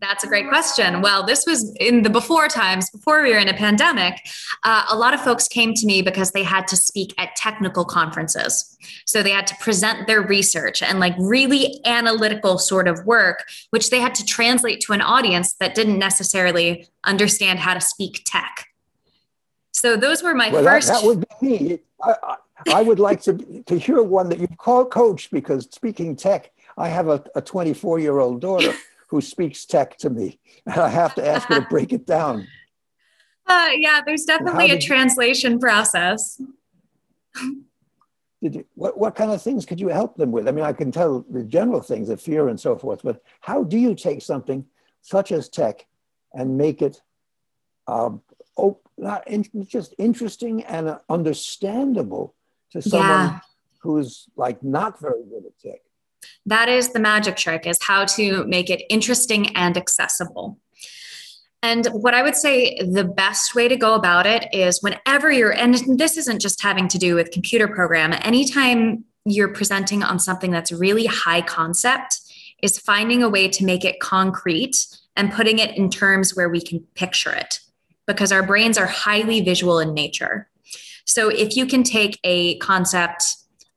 That's 0.09 0.23
a 0.23 0.27
great 0.27 0.49
question. 0.49 1.01
Well, 1.01 1.25
this 1.25 1.47
was 1.47 1.75
in 1.77 2.03
the 2.03 2.11
before 2.11 2.47
times, 2.47 2.91
before 2.91 3.23
we 3.23 3.31
were 3.31 3.39
in 3.39 3.49
a 3.49 3.55
pandemic. 3.55 4.21
Uh, 4.63 4.85
a 4.91 4.97
lot 4.97 5.15
of 5.15 5.21
folks 5.23 5.49
came 5.49 5.73
to 5.73 5.87
me 5.87 6.03
because 6.03 6.33
they 6.33 6.43
had 6.43 6.69
to 6.69 6.77
speak 6.77 7.15
at 7.17 7.35
technical 7.37 7.87
conferences. 7.87 8.77
So 9.07 9.23
they 9.23 9.31
had 9.31 9.47
to 9.47 9.55
present 9.57 10.07
their 10.07 10.21
research 10.21 10.83
and 10.83 11.01
like 11.01 11.15
really 11.19 11.81
analytical 11.87 12.59
sort 12.59 12.87
of 12.87 13.07
work, 13.07 13.47
which 13.71 13.89
they 13.89 13.99
had 13.99 14.15
to 14.17 14.27
translate 14.27 14.81
to 14.83 14.93
an 14.93 15.01
audience 15.01 15.55
that 15.55 15.75
didn't 15.75 15.99
necessarily 15.99 16.87
understand 17.05 17.61
how 17.61 17.73
to 17.73 17.81
speak 17.81 18.23
tech. 18.27 18.67
So 19.73 19.97
those 19.97 20.23
were 20.23 20.35
my 20.35 20.51
well, 20.51 20.65
first. 20.65 20.89
That, 20.89 21.01
that, 21.01 21.07
would 21.07 21.25
be 21.41 21.49
me. 21.49 21.79
I, 22.03 22.15
I, 22.23 22.37
I 22.75 22.83
would 22.83 22.99
like 23.01 23.23
to, 23.23 23.63
to 23.67 23.79
hear 23.79 24.03
one 24.03 24.29
that 24.29 24.39
you 24.39 24.49
call 24.59 24.85
coach 24.85 25.31
because 25.31 25.67
speaking 25.71 26.15
tech, 26.15 26.51
I 26.77 26.89
have 26.89 27.09
a 27.09 27.41
24 27.41 28.01
year 28.01 28.19
old 28.19 28.43
daughter 28.43 28.75
who 29.15 29.21
speaks 29.21 29.65
tech 29.65 29.97
to 29.97 30.11
me. 30.11 30.41
And 30.67 30.81
I 30.81 30.89
have 30.89 31.15
to 31.15 31.25
ask 31.25 31.47
her 31.47 31.61
to 31.61 31.67
break 31.71 31.93
it 31.93 32.05
down. 32.07 32.49
Uh, 33.47 33.69
yeah, 33.77 34.01
there's 34.07 34.25
definitely 34.25 34.71
a 34.71 34.81
translation 34.81 35.53
you, 35.53 35.59
process. 35.59 36.41
Did 38.41 38.55
you, 38.55 38.65
what, 38.75 38.97
what 38.97 39.15
kind 39.15 39.31
of 39.31 39.43
things 39.43 39.67
could 39.67 39.79
you 39.79 39.89
help 39.89 40.17
them 40.17 40.33
with? 40.33 40.49
I 40.49 40.51
mean, 40.51 40.65
I 40.65 40.73
can 40.73 40.91
tell 40.91 41.27
the 41.29 41.43
general 41.43 41.83
things 41.83 42.09
of 42.09 42.23
fear 42.23 42.49
and 42.49 42.59
so 42.59 42.75
forth, 42.79 43.03
but 43.05 43.21
how 43.43 43.63
do 43.63 43.77
you 43.77 43.95
take 43.95 44.23
something 44.23 44.65
such 45.03 45.31
as 45.31 45.51
tech 45.51 45.85
and 46.33 46.57
make 46.57 46.81
it 46.81 47.03
um, 47.87 48.23
oh, 48.57 48.79
not 48.97 49.29
in, 49.29 49.45
just 49.67 49.95
interesting 49.99 50.65
and 50.65 50.99
understandable 51.11 52.35
to 52.71 52.81
someone 52.81 53.29
yeah. 53.29 53.41
who's 53.81 54.27
like 54.37 54.63
not 54.63 54.99
very 54.99 55.23
good 55.25 55.45
at 55.45 55.59
tech? 55.59 55.81
That 56.47 56.69
is 56.69 56.91
the 56.91 57.01
magic 57.01 57.37
trick 57.37 57.67
is 57.67 57.79
how 57.83 58.05
to 58.07 58.45
make 58.47 58.71
it 58.71 58.83
interesting 58.89 59.55
and 59.57 59.77
accessible. 59.77 60.59
And 61.63 61.87
what 61.87 62.13
I 62.13 62.23
would 62.23 62.37
say 62.37 62.79
the 62.79 63.05
best 63.05 63.55
way 63.55 63.69
to 63.69 63.77
go 63.77 63.95
about 63.95 64.27
it 64.27 64.49
is 64.53 64.83
whenever 64.83 65.33
you're, 65.33 65.55
and 65.55 65.99
this 65.99 66.19
isn't 66.19 66.43
just 66.43 66.63
having 66.63 66.89
to 66.89 66.99
do 66.99 67.15
with 67.15 67.31
computer 67.31 67.67
program, 67.67 68.13
anytime 68.21 69.05
you're 69.25 69.49
presenting 69.49 70.03
on 70.03 70.19
something 70.19 70.51
that's 70.51 70.71
really 70.71 71.07
high 71.07 71.41
concept, 71.41 72.21
is 72.63 72.79
finding 72.79 73.23
a 73.23 73.31
way 73.31 73.49
to 73.49 73.65
make 73.65 73.85
it 73.85 73.99
concrete 74.01 74.87
and 75.17 75.33
putting 75.33 75.59
it 75.59 75.77
in 75.77 75.89
terms 75.89 76.37
where 76.37 76.51
we 76.51 76.61
can 76.61 76.81
picture 76.95 77.33
it 77.33 77.61
because 78.07 78.31
our 78.31 78.43
brains 78.43 78.77
are 78.77 78.87
highly 78.87 79.41
visual 79.41 79.79
in 79.79 79.95
nature. 79.95 80.49
So 81.07 81.31
if 81.31 81.57
you 81.57 81.65
can 81.65 81.83
take 81.83 82.19
a 82.25 82.59
concept 82.59 83.23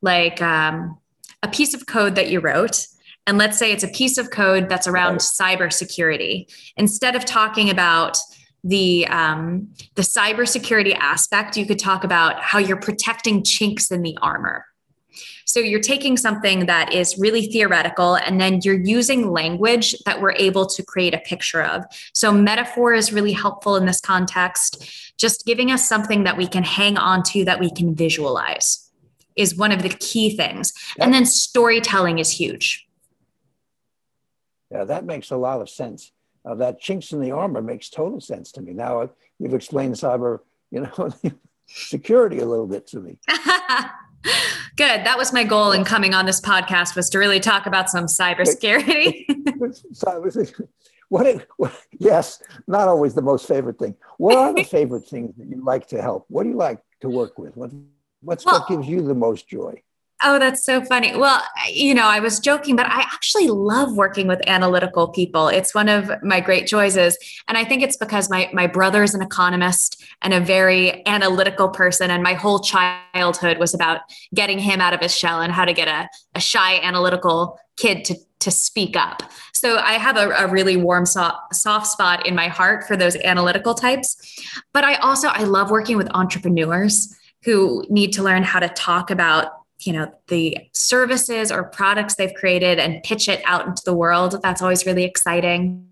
like, 0.02 0.42
um, 0.42 0.98
a 1.44 1.48
piece 1.48 1.74
of 1.74 1.86
code 1.86 2.16
that 2.16 2.30
you 2.30 2.40
wrote, 2.40 2.88
and 3.26 3.38
let's 3.38 3.58
say 3.58 3.72
it's 3.72 3.84
a 3.84 3.90
piece 3.90 4.18
of 4.18 4.32
code 4.32 4.70
that's 4.70 4.88
around 4.88 5.14
right. 5.14 5.22
cybersecurity, 5.60 6.52
instead 6.78 7.16
of 7.16 7.26
talking 7.26 7.70
about 7.70 8.18
the 8.64 9.08
um, 9.08 9.70
the 9.96 10.02
cybersecurity 10.02 10.96
aspect, 10.96 11.58
you 11.58 11.66
could 11.66 11.80
talk 11.80 12.04
about 12.04 12.42
how 12.42 12.58
you're 12.58 12.80
protecting 12.80 13.44
chinks 13.44 13.92
in 13.92 14.02
the 14.02 14.18
armor. 14.22 14.66
So 15.46 15.62
you're 15.62 15.80
taking 15.80 16.18
something 16.18 16.66
that 16.66 16.94
is 16.94 17.18
really 17.18 17.48
theoretical 17.48 18.16
and 18.16 18.40
then 18.40 18.60
you're 18.64 18.80
using 18.80 19.32
language 19.32 19.96
that 20.06 20.22
we're 20.22 20.34
able 20.34 20.66
to 20.66 20.84
create 20.84 21.14
a 21.14 21.20
picture 21.20 21.64
of. 21.64 21.86
So 22.14 22.34
metaphor 22.34 22.94
is 22.94 23.14
really 23.14 23.32
helpful 23.32 23.78
in 23.78 23.86
this 23.86 24.02
context, 24.02 25.14
just 25.18 25.46
giving 25.46 25.72
us 25.72 25.88
something 25.88 26.26
that 26.26 26.38
we 26.38 26.48
can 26.48 26.64
hang 26.64 26.98
on 26.98 27.24
to 27.32 27.46
that 27.46 27.62
we 27.62 27.72
can 27.72 27.96
visualize 27.96 28.87
is 29.38 29.56
one 29.56 29.72
of 29.72 29.84
the 29.84 29.90
key 29.90 30.36
things. 30.36 30.74
That, 30.98 31.06
and 31.06 31.14
then 31.14 31.26
storytelling 31.26 32.20
is 32.20 32.32
huge. 32.32 32.88
Yeah, 34.72 34.84
that 34.84 35.06
makes 35.06 35.32
a 35.32 35.38
lot 35.38 35.62
of 35.62 35.70
sense. 35.70 36.12
Uh, 36.46 36.56
that 36.56 36.80
chinks 36.80 37.12
in 37.12 37.22
the 37.22 37.32
armor 37.32 37.62
makes 37.62 37.90
total 37.90 38.22
sense 38.22 38.52
to 38.54 38.62
me. 38.62 38.74
Now 38.74 39.02
uh, 39.02 39.08
you've 39.40 39.54
explained 39.54 39.96
cyber, 39.96 40.40
you 40.72 40.82
know, 40.82 41.10
security 41.68 42.40
a 42.40 42.46
little 42.46 42.68
bit 42.68 42.88
to 42.88 43.00
me. 43.00 43.18
Good. 44.76 45.06
That 45.06 45.18
was 45.18 45.34
my 45.34 45.44
goal 45.44 45.72
in 45.72 45.84
coming 45.84 46.14
on 46.14 46.26
this 46.26 46.40
podcast 46.40 46.96
was 46.96 47.10
to 47.10 47.18
really 47.18 47.40
talk 47.40 47.66
about 47.66 47.90
some 47.90 48.06
cyber 48.06 48.42
cybersecurity. 48.42 49.26
what, 51.10 51.48
what, 51.58 51.74
yes, 52.00 52.42
not 52.68 52.88
always 52.88 53.14
the 53.14 53.22
most 53.22 53.48
favorite 53.48 53.80
thing. 53.80 53.96
What 54.18 54.38
are 54.38 54.54
the 54.54 54.64
favorite 54.64 55.08
things 55.08 55.36
that 55.38 55.48
you 55.48 55.64
like 55.64 55.88
to 55.88 56.02
help? 56.02 56.26
What 56.30 56.44
do 56.44 56.50
you 56.50 56.56
like 56.56 56.80
to 57.02 57.10
work 57.10 57.40
with? 57.40 57.58
What, 57.58 57.72
What's 58.28 58.44
well, 58.44 58.60
what 58.60 58.68
gives 58.68 58.90
you 58.90 59.02
the 59.02 59.16
most 59.16 59.48
joy? 59.48 59.82
Oh, 60.22 60.38
that's 60.38 60.66
so 60.66 60.84
funny. 60.84 61.16
Well, 61.16 61.42
you 61.72 61.94
know, 61.94 62.04
I 62.04 62.20
was 62.20 62.42
joking, 62.42 62.76
but 62.76 62.86
I 62.86 63.00
actually 63.00 63.48
love 63.48 63.96
working 63.96 64.28
with 64.28 64.46
analytical 64.50 65.08
people. 65.08 65.48
It's 65.48 65.74
one 65.74 65.88
of 65.88 66.12
my 66.24 66.42
great 66.42 66.68
joys 66.68 66.98
is, 66.98 67.18
and 67.48 67.58
I 67.58 67.64
think 67.64 67.84
it's 67.84 67.96
because 67.96 68.30
my 68.30 68.50
my 68.52 68.68
brother 68.68 69.02
is 69.02 69.16
an 69.16 69.22
economist 69.22 70.04
and 70.22 70.34
a 70.34 70.42
very 70.42 71.08
analytical 71.08 71.70
person, 71.70 72.12
and 72.12 72.22
my 72.22 72.34
whole 72.34 72.60
childhood 72.60 73.60
was 73.60 73.74
about 73.74 74.02
getting 74.36 74.60
him 74.60 74.82
out 74.82 74.94
of 74.94 75.00
his 75.00 75.16
shell 75.16 75.40
and 75.40 75.54
how 75.54 75.64
to 75.64 75.72
get 75.72 75.88
a, 75.88 76.10
a 76.36 76.42
shy 76.42 76.82
analytical 76.82 77.58
kid 77.78 78.04
to 78.06 78.16
to 78.40 78.52
speak 78.52 78.98
up. 78.98 79.24
So 79.54 79.78
I 79.78 79.94
have 79.94 80.18
a, 80.18 80.32
a 80.32 80.48
really 80.48 80.76
warm 80.76 81.06
soft, 81.06 81.56
soft 81.56 81.88
spot 81.88 82.28
in 82.28 82.36
my 82.36 82.50
heart 82.50 82.88
for 82.88 82.98
those 82.98 83.16
analytical 83.16 83.74
types. 83.74 84.18
But 84.74 84.84
I 84.84 84.96
also 84.96 85.30
I 85.30 85.44
love 85.44 85.72
working 85.72 85.96
with 85.96 86.10
entrepreneurs 86.14 87.17
who 87.44 87.86
need 87.90 88.14
to 88.14 88.24
learn 88.24 88.44
how 88.44 88.60
to 88.60 88.70
talk 88.70 89.12
about 89.12 89.52
you 89.80 89.94
know 89.94 90.12
the 90.28 90.58
services 90.74 91.52
or 91.52 91.64
products 91.64 92.16
they've 92.16 92.34
created 92.34 92.80
and 92.80 93.04
pitch 93.04 93.28
it 93.28 93.42
out 93.46 93.68
into 93.68 93.84
the 93.86 93.94
world. 93.94 94.40
That's 94.42 94.62
always 94.62 94.86
really 94.86 95.04
exciting. 95.04 95.86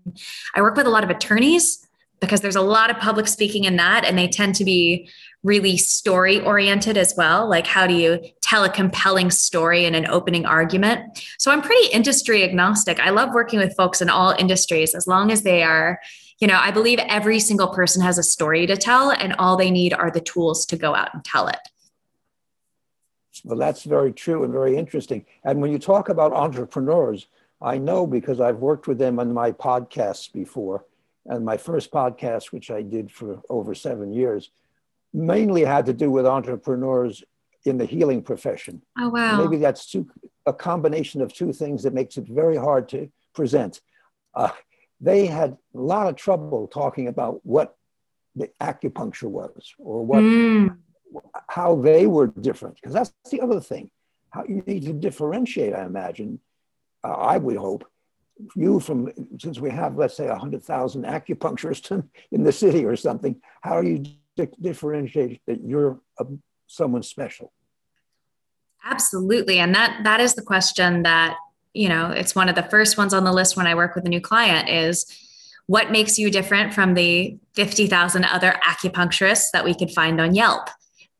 I 0.54 0.62
work 0.62 0.76
with 0.76 0.86
a 0.86 0.90
lot 0.90 1.04
of 1.04 1.10
attorneys 1.10 1.86
because 2.20 2.40
there's 2.40 2.56
a 2.56 2.62
lot 2.62 2.90
of 2.90 2.96
public 2.98 3.28
speaking 3.28 3.64
in 3.64 3.76
that 3.76 4.04
and 4.04 4.16
they 4.18 4.26
tend 4.26 4.54
to 4.56 4.64
be 4.64 5.08
really 5.42 5.76
story 5.76 6.40
oriented 6.40 6.96
as 6.96 7.14
well. 7.16 7.48
Like 7.48 7.66
how 7.66 7.86
do 7.86 7.94
you 7.94 8.20
tell 8.40 8.64
a 8.64 8.70
compelling 8.70 9.30
story 9.30 9.84
in 9.84 9.94
an 9.94 10.06
opening 10.06 10.46
argument? 10.46 11.24
So 11.38 11.52
i'm 11.52 11.62
pretty 11.62 11.92
industry 11.92 12.42
agnostic. 12.42 12.98
I 12.98 13.10
love 13.10 13.32
working 13.32 13.58
with 13.58 13.76
folks 13.76 14.00
in 14.00 14.08
all 14.08 14.30
industries 14.30 14.94
as 14.94 15.06
long 15.06 15.30
as 15.30 15.42
they 15.42 15.62
are 15.62 16.00
you 16.38 16.46
know, 16.46 16.58
I 16.58 16.70
believe 16.70 16.98
every 16.98 17.40
single 17.40 17.68
person 17.68 18.02
has 18.02 18.18
a 18.18 18.22
story 18.22 18.66
to 18.66 18.76
tell, 18.76 19.10
and 19.10 19.34
all 19.38 19.56
they 19.56 19.70
need 19.70 19.94
are 19.94 20.10
the 20.10 20.20
tools 20.20 20.66
to 20.66 20.76
go 20.76 20.94
out 20.94 21.14
and 21.14 21.24
tell 21.24 21.48
it. 21.48 21.58
Well, 23.44 23.58
that's 23.58 23.84
very 23.84 24.12
true 24.12 24.44
and 24.44 24.52
very 24.52 24.76
interesting. 24.76 25.24
And 25.44 25.60
when 25.60 25.70
you 25.70 25.78
talk 25.78 26.08
about 26.08 26.32
entrepreneurs, 26.32 27.26
I 27.60 27.78
know 27.78 28.06
because 28.06 28.40
I've 28.40 28.58
worked 28.58 28.86
with 28.86 28.98
them 28.98 29.18
on 29.18 29.32
my 29.32 29.52
podcasts 29.52 30.32
before. 30.32 30.84
And 31.26 31.44
my 31.44 31.56
first 31.56 31.90
podcast, 31.90 32.52
which 32.52 32.70
I 32.70 32.82
did 32.82 33.10
for 33.10 33.42
over 33.48 33.74
seven 33.74 34.12
years, 34.12 34.50
mainly 35.12 35.64
had 35.64 35.86
to 35.86 35.92
do 35.92 36.10
with 36.10 36.26
entrepreneurs 36.26 37.24
in 37.64 37.78
the 37.78 37.84
healing 37.84 38.22
profession. 38.22 38.82
Oh, 38.98 39.08
wow. 39.08 39.42
maybe 39.42 39.56
that's 39.56 39.90
two, 39.90 40.08
a 40.44 40.52
combination 40.52 41.20
of 41.20 41.32
two 41.32 41.52
things 41.52 41.82
that 41.82 41.94
makes 41.94 42.16
it 42.16 42.28
very 42.28 42.56
hard 42.56 42.88
to 42.90 43.10
present. 43.34 43.80
Uh, 44.34 44.50
they 45.00 45.26
had 45.26 45.56
a 45.74 45.78
lot 45.78 46.08
of 46.08 46.16
trouble 46.16 46.68
talking 46.68 47.08
about 47.08 47.40
what 47.44 47.76
the 48.34 48.50
acupuncture 48.60 49.28
was 49.28 49.74
or 49.78 50.04
what 50.04 50.22
mm. 50.22 50.76
how 51.48 51.76
they 51.76 52.06
were 52.06 52.26
different 52.26 52.76
because 52.76 52.92
that's 52.92 53.12
the 53.30 53.40
other 53.40 53.60
thing 53.60 53.90
how 54.30 54.44
you 54.44 54.62
need 54.66 54.84
to 54.84 54.92
differentiate 54.92 55.74
i 55.74 55.84
imagine 55.84 56.38
uh, 57.04 57.12
i 57.12 57.36
would 57.36 57.56
hope 57.56 57.84
you 58.54 58.78
from 58.78 59.10
since 59.40 59.58
we 59.58 59.70
have 59.70 59.96
let's 59.96 60.16
say 60.16 60.28
100000 60.28 61.04
acupuncturists 61.04 62.06
in 62.32 62.44
the 62.44 62.52
city 62.52 62.84
or 62.84 62.96
something 62.96 63.40
how 63.62 63.80
do 63.80 63.88
you 63.88 63.98
di- 64.36 64.48
differentiate 64.60 65.40
that 65.46 65.62
you're 65.64 65.98
a, 66.18 66.26
someone 66.66 67.02
special 67.02 67.52
Absolutely. 68.86 69.58
And 69.58 69.74
that 69.74 70.02
that 70.04 70.20
is 70.20 70.34
the 70.34 70.42
question 70.42 71.02
that, 71.02 71.36
you 71.76 71.90
know, 71.90 72.10
it's 72.10 72.34
one 72.34 72.48
of 72.48 72.54
the 72.54 72.62
first 72.62 72.96
ones 72.96 73.12
on 73.12 73.24
the 73.24 73.32
list 73.32 73.56
when 73.56 73.66
I 73.66 73.74
work 73.74 73.94
with 73.94 74.06
a 74.06 74.08
new 74.08 74.20
client 74.20 74.68
is 74.68 75.04
what 75.66 75.90
makes 75.90 76.18
you 76.18 76.30
different 76.30 76.72
from 76.72 76.94
the 76.94 77.36
50,000 77.54 78.24
other 78.24 78.58
acupuncturists 78.64 79.50
that 79.52 79.64
we 79.64 79.74
could 79.74 79.90
find 79.90 80.18
on 80.20 80.34
Yelp? 80.34 80.70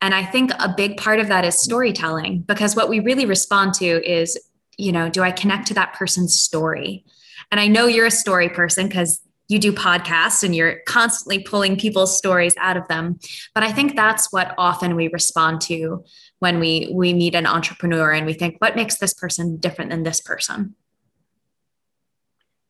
And 0.00 0.14
I 0.14 0.24
think 0.24 0.52
a 0.58 0.72
big 0.74 0.96
part 0.96 1.20
of 1.20 1.28
that 1.28 1.44
is 1.44 1.60
storytelling 1.60 2.40
because 2.40 2.74
what 2.74 2.88
we 2.88 3.00
really 3.00 3.26
respond 3.26 3.74
to 3.74 4.10
is, 4.10 4.38
you 4.78 4.92
know, 4.92 5.10
do 5.10 5.22
I 5.22 5.30
connect 5.30 5.66
to 5.68 5.74
that 5.74 5.92
person's 5.92 6.34
story? 6.34 7.04
And 7.50 7.60
I 7.60 7.66
know 7.66 7.86
you're 7.86 8.06
a 8.06 8.10
story 8.10 8.48
person 8.48 8.88
because 8.88 9.20
you 9.48 9.58
do 9.58 9.72
podcasts 9.72 10.42
and 10.42 10.54
you're 10.54 10.80
constantly 10.86 11.38
pulling 11.38 11.76
people's 11.76 12.16
stories 12.16 12.54
out 12.58 12.76
of 12.76 12.88
them. 12.88 13.18
But 13.54 13.62
I 13.62 13.72
think 13.72 13.94
that's 13.94 14.32
what 14.32 14.54
often 14.58 14.96
we 14.96 15.08
respond 15.08 15.60
to 15.62 16.04
when 16.38 16.58
we 16.58 16.90
we 16.92 17.14
meet 17.14 17.34
an 17.34 17.46
entrepreneur 17.46 18.12
and 18.12 18.26
we 18.26 18.34
think, 18.34 18.56
what 18.58 18.76
makes 18.76 18.98
this 18.98 19.14
person 19.14 19.56
different 19.56 19.90
than 19.90 20.02
this 20.02 20.20
person? 20.20 20.74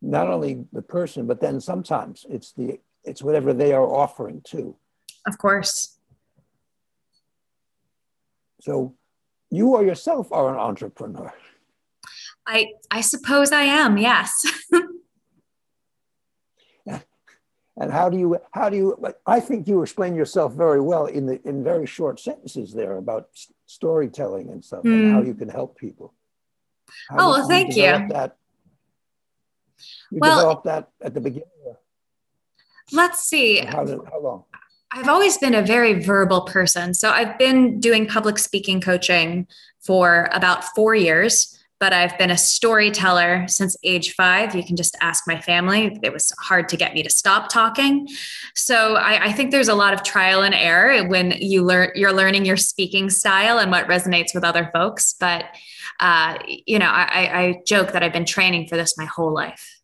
Not 0.02 0.28
only 0.28 0.64
the 0.72 0.82
person, 0.82 1.26
but 1.26 1.40
then 1.40 1.60
sometimes 1.60 2.26
it's 2.28 2.52
the 2.52 2.78
it's 3.04 3.22
whatever 3.22 3.54
they 3.54 3.72
are 3.72 3.86
offering 3.86 4.42
too. 4.42 4.76
Of 5.26 5.38
course. 5.38 5.98
So 8.60 8.94
you 9.50 9.68
or 9.76 9.84
yourself 9.84 10.30
are 10.32 10.52
an 10.52 10.60
entrepreneur. 10.60 11.32
I 12.46 12.72
I 12.90 13.00
suppose 13.00 13.50
I 13.52 13.62
am, 13.62 13.96
yes. 13.96 14.44
and 17.78 17.92
how 17.92 18.08
do 18.08 18.18
you 18.18 18.38
how 18.52 18.68
do 18.68 18.76
you 18.76 19.14
i 19.26 19.38
think 19.40 19.68
you 19.68 19.82
explain 19.82 20.14
yourself 20.14 20.52
very 20.52 20.80
well 20.80 21.06
in 21.06 21.26
the 21.26 21.40
in 21.46 21.62
very 21.62 21.86
short 21.86 22.18
sentences 22.18 22.72
there 22.72 22.96
about 22.96 23.28
storytelling 23.66 24.50
and 24.50 24.64
stuff 24.64 24.82
mm. 24.82 24.92
and 24.92 25.12
how 25.12 25.20
hmm. 25.20 25.26
you 25.26 25.34
can 25.34 25.48
help 25.48 25.76
people 25.76 26.14
how 27.10 27.16
oh 27.18 27.30
well, 27.30 27.48
thank 27.48 27.76
you, 27.76 27.82
that? 27.82 28.36
you 30.10 30.18
well, 30.20 30.36
developed 30.36 30.64
that 30.64 30.88
at 31.02 31.14
the 31.14 31.20
beginning 31.20 31.48
let's 32.92 33.24
see 33.24 33.58
how, 33.58 33.84
did, 33.84 33.98
how 34.10 34.20
long 34.20 34.44
I've 34.92 35.08
always 35.08 35.36
been 35.36 35.54
a 35.54 35.62
very 35.62 35.94
verbal 35.94 36.42
person. 36.42 36.94
So 36.94 37.10
I've 37.10 37.36
been 37.38 37.80
doing 37.80 38.06
public 38.06 38.38
speaking 38.38 38.80
coaching 38.80 39.46
for 39.80 40.28
about 40.32 40.64
four 40.74 40.94
years 40.94 41.55
but 41.78 41.92
I've 41.92 42.16
been 42.18 42.30
a 42.30 42.38
storyteller 42.38 43.46
since 43.48 43.76
age 43.82 44.14
five. 44.14 44.54
You 44.54 44.64
can 44.64 44.76
just 44.76 44.96
ask 45.00 45.24
my 45.26 45.40
family. 45.40 45.98
It 46.02 46.12
was 46.12 46.32
hard 46.40 46.68
to 46.70 46.76
get 46.76 46.94
me 46.94 47.02
to 47.02 47.10
stop 47.10 47.48
talking. 47.50 48.08
So 48.54 48.94
I, 48.94 49.26
I, 49.26 49.32
think 49.32 49.50
there's 49.50 49.68
a 49.68 49.74
lot 49.74 49.92
of 49.92 50.02
trial 50.02 50.42
and 50.42 50.54
error 50.54 51.06
when 51.06 51.32
you 51.38 51.62
learn 51.62 51.90
you're 51.94 52.12
learning 52.12 52.46
your 52.46 52.56
speaking 52.56 53.10
style 53.10 53.58
and 53.58 53.70
what 53.70 53.86
resonates 53.88 54.34
with 54.34 54.44
other 54.44 54.70
folks. 54.72 55.14
But 55.18 55.44
uh, 56.00 56.38
you 56.46 56.78
know, 56.78 56.90
I, 56.90 57.40
I 57.40 57.62
joke 57.66 57.92
that 57.92 58.02
I've 58.02 58.12
been 58.12 58.24
training 58.24 58.68
for 58.68 58.76
this 58.76 58.96
my 58.96 59.04
whole 59.04 59.32
life. 59.32 59.76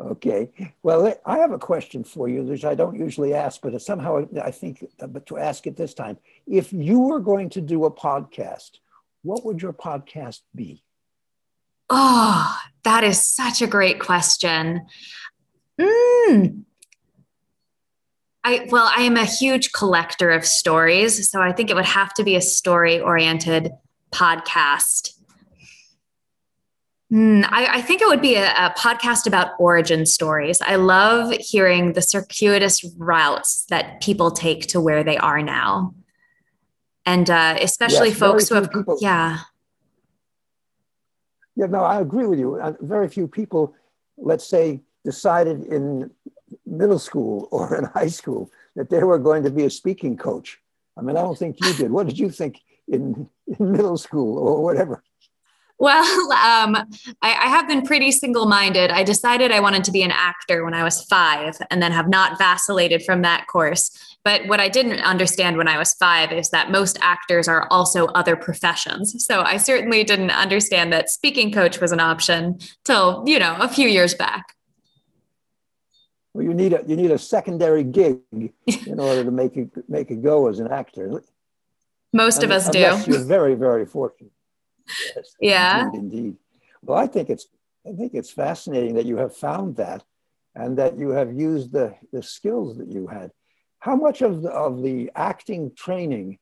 Okay. 0.00 0.50
Well, 0.82 1.12
I 1.26 1.38
have 1.38 1.50
a 1.50 1.58
question 1.58 2.04
for 2.04 2.28
you, 2.28 2.44
which 2.44 2.64
I 2.64 2.76
don't 2.76 2.96
usually 2.96 3.34
ask, 3.34 3.60
but 3.60 3.80
somehow 3.82 4.26
I 4.42 4.52
think, 4.52 4.84
but 4.96 5.26
to 5.26 5.38
ask 5.38 5.66
it 5.66 5.76
this 5.76 5.92
time. 5.92 6.18
If 6.46 6.72
you 6.72 7.00
were 7.00 7.18
going 7.18 7.50
to 7.50 7.60
do 7.60 7.84
a 7.84 7.90
podcast, 7.90 8.78
what 9.22 9.44
would 9.44 9.62
your 9.62 9.72
podcast 9.72 10.40
be? 10.54 10.82
Oh, 11.90 12.56
that 12.84 13.04
is 13.04 13.24
such 13.24 13.62
a 13.62 13.66
great 13.66 13.98
question. 14.00 14.86
Mm. 15.80 16.64
I, 18.44 18.66
well, 18.70 18.90
I 18.94 19.02
am 19.02 19.16
a 19.16 19.24
huge 19.24 19.72
collector 19.72 20.30
of 20.30 20.46
stories, 20.46 21.28
so 21.28 21.40
I 21.40 21.52
think 21.52 21.70
it 21.70 21.76
would 21.76 21.84
have 21.84 22.14
to 22.14 22.24
be 22.24 22.36
a 22.36 22.40
story 22.40 23.00
oriented 23.00 23.72
podcast. 24.10 25.14
Mm, 27.12 27.46
I, 27.48 27.78
I, 27.78 27.82
think 27.82 28.02
it 28.02 28.08
would 28.08 28.20
be 28.20 28.34
a, 28.34 28.50
a, 28.50 28.74
podcast 28.76 29.26
about 29.26 29.52
origin 29.58 30.04
stories. 30.04 30.60
I 30.60 30.76
love 30.76 31.32
hearing 31.40 31.94
the 31.94 32.02
circuitous 32.02 32.84
routes 32.98 33.64
that 33.70 34.02
people 34.02 34.30
take 34.30 34.66
to 34.68 34.80
where 34.80 35.02
they 35.02 35.16
are 35.16 35.40
now 35.40 35.94
and 37.08 37.30
uh, 37.30 37.56
especially 37.60 38.10
yes, 38.10 38.18
folks 38.18 38.48
who 38.48 38.54
have 38.54 38.70
people, 38.70 38.98
yeah. 39.00 39.38
Yeah 41.56 41.66
no 41.66 41.82
i 41.82 42.00
agree 42.00 42.26
with 42.26 42.38
you. 42.38 42.50
Uh, 42.56 42.74
very 42.80 43.08
few 43.08 43.26
people 43.26 43.74
let's 44.30 44.46
say 44.54 44.80
decided 45.04 45.58
in 45.76 46.10
middle 46.80 47.00
school 47.08 47.48
or 47.54 47.64
in 47.78 47.84
high 47.98 48.12
school 48.18 48.42
that 48.76 48.88
they 48.90 49.02
were 49.02 49.18
going 49.28 49.42
to 49.42 49.50
be 49.50 49.64
a 49.64 49.70
speaking 49.80 50.16
coach. 50.16 50.48
I 50.96 51.00
mean 51.02 51.16
i 51.16 51.22
don't 51.22 51.38
think 51.42 51.56
you 51.64 51.72
did. 51.80 51.90
What 51.90 52.06
did 52.06 52.18
you 52.18 52.30
think 52.30 52.54
in, 52.86 53.28
in 53.58 53.72
middle 53.76 53.98
school 54.06 54.38
or 54.38 54.62
whatever 54.62 55.02
well, 55.78 56.04
um, 56.32 56.76
I, 57.22 57.34
I, 57.34 57.48
have 57.48 57.68
been 57.68 57.82
pretty 57.82 58.10
single 58.10 58.46
minded. 58.46 58.90
I 58.90 59.04
decided 59.04 59.52
I 59.52 59.60
wanted 59.60 59.84
to 59.84 59.92
be 59.92 60.02
an 60.02 60.10
actor 60.10 60.64
when 60.64 60.74
I 60.74 60.82
was 60.82 61.04
five 61.04 61.56
and 61.70 61.80
then 61.80 61.92
have 61.92 62.08
not 62.08 62.36
vacillated 62.38 63.04
from 63.04 63.22
that 63.22 63.46
course. 63.46 64.16
But 64.24 64.46
what 64.48 64.60
I 64.60 64.68
didn't 64.68 65.00
understand 65.00 65.56
when 65.56 65.68
I 65.68 65.78
was 65.78 65.94
five 65.94 66.32
is 66.32 66.50
that 66.50 66.70
most 66.70 66.98
actors 67.00 67.46
are 67.46 67.68
also 67.70 68.06
other 68.08 68.36
professions. 68.36 69.24
So 69.24 69.42
I 69.42 69.56
certainly 69.56 70.04
didn't 70.04 70.30
understand 70.30 70.92
that 70.92 71.10
speaking 71.10 71.52
coach 71.52 71.80
was 71.80 71.92
an 71.92 72.00
option 72.00 72.58
till, 72.84 73.22
you 73.26 73.38
know, 73.38 73.56
a 73.60 73.68
few 73.68 73.88
years 73.88 74.14
back. 74.14 74.54
Well, 76.34 76.44
you 76.44 76.54
need 76.54 76.72
a 76.72 76.84
you 76.86 76.94
need 76.94 77.10
a 77.10 77.18
secondary 77.18 77.82
gig 77.82 78.20
in 78.66 79.00
order 79.00 79.24
to 79.24 79.30
make 79.30 79.56
it 79.56 79.70
make 79.88 80.10
it 80.10 80.22
go 80.22 80.48
as 80.48 80.58
an 80.58 80.70
actor. 80.70 81.22
Most 82.12 82.42
of 82.42 82.50
us 82.50 82.68
do. 82.68 82.78
You're 83.06 83.24
very, 83.24 83.54
very 83.54 83.86
fortunate. 83.86 84.32
Yes, 85.14 85.34
yeah. 85.40 85.86
Indeed, 85.86 85.98
indeed. 86.00 86.36
Well, 86.82 86.98
I 86.98 87.06
think 87.06 87.30
it's 87.30 87.46
I 87.86 87.92
think 87.92 88.14
it's 88.14 88.30
fascinating 88.30 88.94
that 88.94 89.06
you 89.06 89.16
have 89.16 89.36
found 89.36 89.76
that 89.76 90.04
and 90.54 90.76
that 90.78 90.98
you 90.98 91.10
have 91.10 91.32
used 91.32 91.72
the, 91.72 91.94
the 92.12 92.22
skills 92.22 92.76
that 92.78 92.88
you 92.88 93.06
had. 93.06 93.30
How 93.78 93.94
much 93.94 94.22
of 94.22 94.42
the, 94.42 94.50
of 94.50 94.82
the 94.82 95.10
acting 95.14 95.72
training 95.76 96.38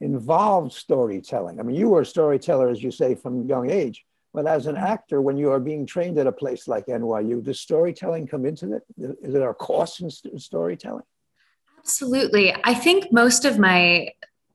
involved 0.00 0.72
storytelling? 0.72 1.58
I 1.58 1.62
mean, 1.62 1.76
you 1.76 1.88
were 1.88 2.02
a 2.02 2.06
storyteller, 2.06 2.68
as 2.68 2.82
you 2.82 2.90
say, 2.90 3.14
from 3.14 3.48
young 3.48 3.70
age. 3.70 4.04
But 4.34 4.46
as 4.46 4.66
an 4.66 4.74
mm-hmm. 4.74 4.84
actor, 4.84 5.22
when 5.22 5.36
you 5.38 5.50
are 5.50 5.60
being 5.60 5.86
trained 5.86 6.18
at 6.18 6.26
a 6.26 6.32
place 6.32 6.68
like 6.68 6.86
NYU, 6.86 7.42
does 7.42 7.60
storytelling 7.60 8.26
come 8.26 8.44
into 8.44 8.74
it? 8.74 8.82
Is 8.98 9.34
it 9.34 9.42
a 9.42 9.54
course 9.54 10.00
in 10.00 10.10
storytelling? 10.10 11.04
Absolutely. 11.78 12.54
I 12.64 12.74
think 12.74 13.12
most 13.12 13.44
of 13.44 13.58
my 13.58 14.08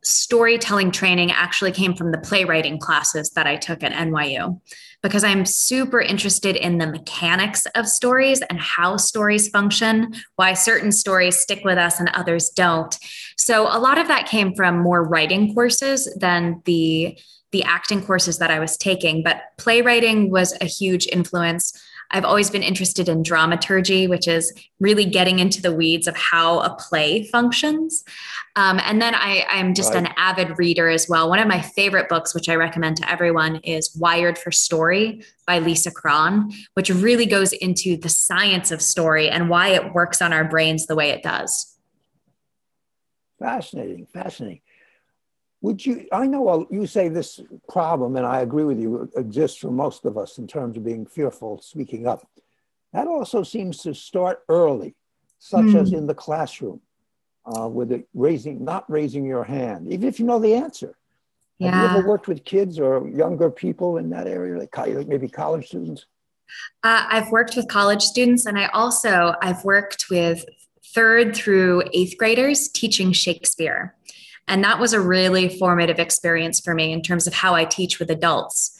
storytelling 0.03 0.91
training 0.91 1.31
actually 1.31 1.71
came 1.71 1.93
from 1.93 2.11
the 2.11 2.17
playwriting 2.17 2.79
classes 2.79 3.31
that 3.31 3.47
I 3.47 3.57
took 3.57 3.83
at 3.83 3.91
NYU 3.91 4.59
because 5.01 5.23
I'm 5.23 5.45
super 5.45 6.01
interested 6.01 6.55
in 6.55 6.77
the 6.77 6.87
mechanics 6.87 7.65
of 7.75 7.87
stories 7.87 8.41
and 8.49 8.59
how 8.59 8.97
stories 8.97 9.49
function, 9.49 10.13
why 10.35 10.53
certain 10.53 10.91
stories 10.91 11.37
stick 11.37 11.61
with 11.63 11.77
us 11.77 11.99
and 11.99 12.09
others 12.13 12.49
don't. 12.49 12.97
So 13.37 13.63
a 13.63 13.79
lot 13.79 13.97
of 13.97 14.07
that 14.07 14.27
came 14.27 14.53
from 14.55 14.79
more 14.79 15.03
writing 15.03 15.53
courses 15.53 16.13
than 16.19 16.61
the 16.65 17.17
the 17.51 17.63
acting 17.63 18.03
courses 18.05 18.37
that 18.37 18.51
I 18.51 18.59
was 18.59 18.77
taking, 18.77 19.23
but 19.23 19.41
playwriting 19.57 20.29
was 20.29 20.55
a 20.61 20.65
huge 20.65 21.07
influence 21.07 21.73
I've 22.11 22.25
always 22.25 22.49
been 22.49 22.63
interested 22.63 23.07
in 23.07 23.21
dramaturgy, 23.23 24.07
which 24.07 24.27
is 24.27 24.53
really 24.79 25.05
getting 25.05 25.39
into 25.39 25.61
the 25.61 25.73
weeds 25.73 26.07
of 26.07 26.15
how 26.15 26.59
a 26.59 26.75
play 26.75 27.23
functions. 27.25 28.03
Um, 28.55 28.79
and 28.83 29.01
then 29.01 29.13
I, 29.15 29.45
I'm 29.49 29.73
just 29.73 29.93
right. 29.93 30.05
an 30.05 30.13
avid 30.17 30.57
reader 30.57 30.89
as 30.89 31.07
well. 31.07 31.29
One 31.29 31.39
of 31.39 31.47
my 31.47 31.61
favorite 31.61 32.09
books, 32.09 32.33
which 32.33 32.49
I 32.49 32.55
recommend 32.55 32.97
to 32.97 33.09
everyone, 33.09 33.57
is 33.57 33.95
Wired 33.95 34.37
for 34.37 34.51
Story 34.51 35.23
by 35.45 35.59
Lisa 35.59 35.91
Cron, 35.91 36.51
which 36.73 36.89
really 36.89 37.25
goes 37.25 37.53
into 37.53 37.95
the 37.95 38.09
science 38.09 38.71
of 38.71 38.81
story 38.81 39.29
and 39.29 39.49
why 39.49 39.69
it 39.69 39.93
works 39.93 40.21
on 40.21 40.33
our 40.33 40.43
brains 40.43 40.87
the 40.87 40.95
way 40.95 41.09
it 41.09 41.23
does. 41.23 41.77
Fascinating, 43.39 44.07
fascinating. 44.11 44.61
Would 45.61 45.85
you, 45.85 46.07
I 46.11 46.25
know 46.25 46.67
you 46.71 46.87
say 46.87 47.09
this 47.09 47.41
problem, 47.67 48.15
and 48.15 48.25
I 48.25 48.41
agree 48.41 48.63
with 48.63 48.79
you, 48.79 49.09
exists 49.17 49.57
for 49.57 49.71
most 49.71 50.05
of 50.05 50.17
us 50.17 50.37
in 50.37 50.47
terms 50.47 50.77
of 50.77 50.85
being 50.85 51.05
fearful, 51.05 51.61
speaking 51.61 52.07
up. 52.07 52.27
That 52.93 53.07
also 53.07 53.43
seems 53.43 53.79
to 53.79 53.93
start 53.93 54.43
early, 54.47 54.95
such 55.37 55.65
mm. 55.65 55.81
as 55.81 55.89
hmm. 55.89 55.95
in 55.95 56.07
the 56.07 56.15
classroom, 56.15 56.81
uh, 57.45 57.67
with 57.67 57.91
it 57.91 58.07
raising, 58.13 58.63
not 58.63 58.89
raising 58.89 59.25
your 59.25 59.43
hand, 59.43 59.91
even 59.91 60.07
if 60.07 60.19
you 60.19 60.25
know 60.25 60.39
the 60.39 60.53
answer. 60.53 60.95
Yeah. 61.59 61.71
Have 61.71 61.91
you 61.91 61.97
ever 61.99 62.07
worked 62.07 62.29
with 62.29 62.45
kids 62.45 62.79
or 62.79 63.07
younger 63.09 63.51
people 63.51 63.97
in 63.97 64.09
that 64.11 64.27
area, 64.27 64.57
like 64.57 65.07
maybe 65.07 65.27
college 65.27 65.67
students? 65.67 66.05
Uh, 66.83 67.05
I've 67.09 67.29
worked 67.31 67.57
with 67.57 67.67
college 67.67 68.01
students, 68.01 68.45
and 68.45 68.57
I 68.57 68.67
also 68.67 69.35
I've 69.41 69.63
worked 69.65 70.05
with 70.09 70.45
third 70.95 71.35
through 71.35 71.83
eighth 71.93 72.17
graders 72.17 72.69
teaching 72.69 73.11
Shakespeare. 73.11 73.95
And 74.49 74.63
that 74.63 74.79
was 74.79 74.93
a 74.93 74.99
really 74.99 75.57
formative 75.57 75.99
experience 75.99 76.59
for 76.59 76.73
me 76.73 76.91
in 76.91 77.01
terms 77.01 77.27
of 77.27 77.33
how 77.33 77.55
I 77.55 77.63
teach 77.65 77.99
with 77.99 78.09
adults. 78.09 78.77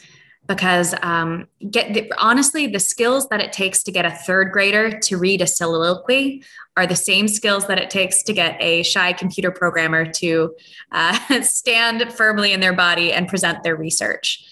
because 0.48 0.96
um, 1.04 1.48
get 1.70 1.94
the, 1.94 2.12
honestly 2.18 2.66
the 2.66 2.80
skills 2.80 3.30
that 3.30 3.40
it 3.40 3.54
takes 3.54 3.84
to 3.84 3.92
get 3.92 4.04
a 4.04 4.12
third 4.12 4.52
grader 4.52 5.00
to 5.00 5.16
read 5.16 5.42
a 5.42 5.48
soliloquy 5.48 6.44
are 6.76 6.88
the 6.88 6.96
same 6.96 7.28
skills 7.28 7.68
that 7.68 7.78
it 7.78 7.92
takes 7.92 8.24
to 8.24 8.34
get 8.34 8.58
a 8.60 8.82
shy 8.82 9.14
computer 9.14 9.52
programmer 9.52 10.12
to 10.12 10.56
uh, 10.92 11.42
stand 11.44 12.12
firmly 12.12 12.52
in 12.52 12.62
their 12.62 12.74
body 12.74 13.14
and 13.14 13.28
present 13.28 13.62
their 13.64 13.76
research. 13.76 14.44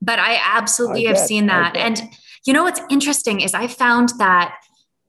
But 0.00 0.18
i 0.18 0.40
absolutely 0.42 1.06
I 1.06 1.10
have 1.10 1.18
seen 1.18 1.46
that. 1.46 1.76
and 1.76 2.00
you 2.44 2.52
know 2.52 2.64
what's 2.64 2.80
interesting 2.90 3.40
is 3.40 3.54
i 3.54 3.66
found 3.68 4.10
that 4.18 4.56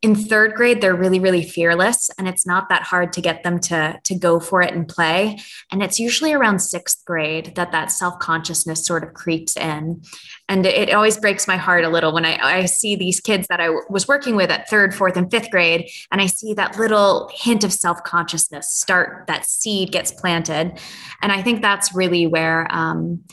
in 0.03 0.15
third 0.15 0.53
grade 0.53 0.81
they're 0.81 0.93
really 0.93 1.19
really 1.19 1.43
fearless 1.43 2.11
and 2.19 2.27
it's 2.27 2.45
not 2.45 2.67
that 2.69 2.83
hard 2.83 3.13
to 3.13 3.21
get 3.21 3.41
them 3.43 3.57
to 3.57 3.99
to 4.03 4.13
go 4.13 4.39
for 4.39 4.61
it 4.61 4.73
and 4.73 4.87
play. 4.87 5.39
And 5.71 5.81
it's 5.81 5.99
usually 5.99 6.33
around 6.33 6.59
sixth 6.59 7.03
grade 7.05 7.55
that 7.55 7.71
that 7.71 7.91
self-consciousness 7.91 8.85
sort 8.85 9.03
of 9.03 9.13
creeps 9.13 9.55
in. 9.55 10.01
And 10.49 10.65
it 10.65 10.93
always 10.93 11.17
breaks 11.17 11.47
my 11.47 11.57
heart 11.57 11.85
a 11.85 11.89
little 11.89 12.13
when 12.13 12.25
I, 12.25 12.37
I 12.37 12.65
see 12.65 12.95
these 12.95 13.19
kids 13.19 13.47
that 13.47 13.61
i 13.61 13.69
was 13.89 14.07
working 14.07 14.35
with 14.35 14.51
at 14.51 14.69
third 14.69 14.93
fourth 14.93 15.15
and 15.15 15.31
fifth 15.31 15.49
grade 15.49 15.89
and 16.11 16.21
i 16.21 16.25
see 16.25 16.53
that 16.53 16.77
little 16.77 17.29
hint 17.33 17.63
of 17.63 17.71
self-consciousness 17.71 18.69
start 18.69 19.25
that 19.27 19.45
seed 19.45 19.91
gets 19.91 20.11
planted. 20.11 20.79
And 21.21 21.31
i 21.31 21.41
think 21.41 21.61
that's 21.61 21.95
really 21.95 22.27
where 22.27 22.67
um, 22.69 23.23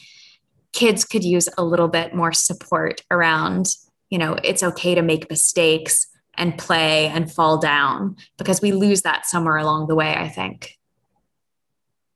kids 0.73 1.05
could 1.05 1.25
use 1.25 1.49
a 1.59 1.65
little 1.65 1.89
bit 1.89 2.15
more 2.15 2.33
support 2.33 3.03
around 3.11 3.67
you 4.09 4.19
know 4.19 4.37
it's 4.45 4.63
okay 4.63 4.95
to 4.95 5.03
make 5.03 5.29
mistakes 5.29 6.07
and 6.41 6.57
play 6.57 7.07
and 7.09 7.31
fall 7.31 7.59
down 7.59 8.17
because 8.39 8.63
we 8.63 8.73
lose 8.73 9.03
that 9.03 9.27
somewhere 9.27 9.59
along 9.59 9.87
the 9.87 9.95
way, 9.95 10.15
I 10.17 10.29
think. 10.29 10.79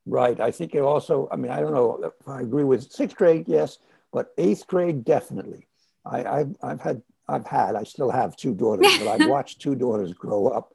Right. 0.06 0.40
I 0.40 0.50
think 0.50 0.74
it 0.74 0.80
also, 0.80 1.28
I 1.30 1.36
mean, 1.36 1.52
I 1.52 1.60
don't 1.60 1.74
know 1.74 2.00
if 2.02 2.28
I 2.28 2.40
agree 2.40 2.64
with 2.64 2.90
sixth 2.90 3.16
grade, 3.16 3.44
yes, 3.46 3.78
but 4.12 4.28
eighth 4.38 4.66
grade, 4.66 5.04
definitely. 5.04 5.68
I, 6.06 6.24
I've, 6.24 6.56
I've 6.62 6.80
had, 6.80 7.02
I've 7.28 7.46
had, 7.46 7.74
I 7.74 7.84
still 7.84 8.10
have 8.10 8.34
two 8.34 8.54
daughters, 8.54 8.98
but 8.98 9.08
I've 9.08 9.28
watched 9.36 9.60
two 9.60 9.74
daughters 9.74 10.12
grow 10.14 10.48
up. 10.48 10.72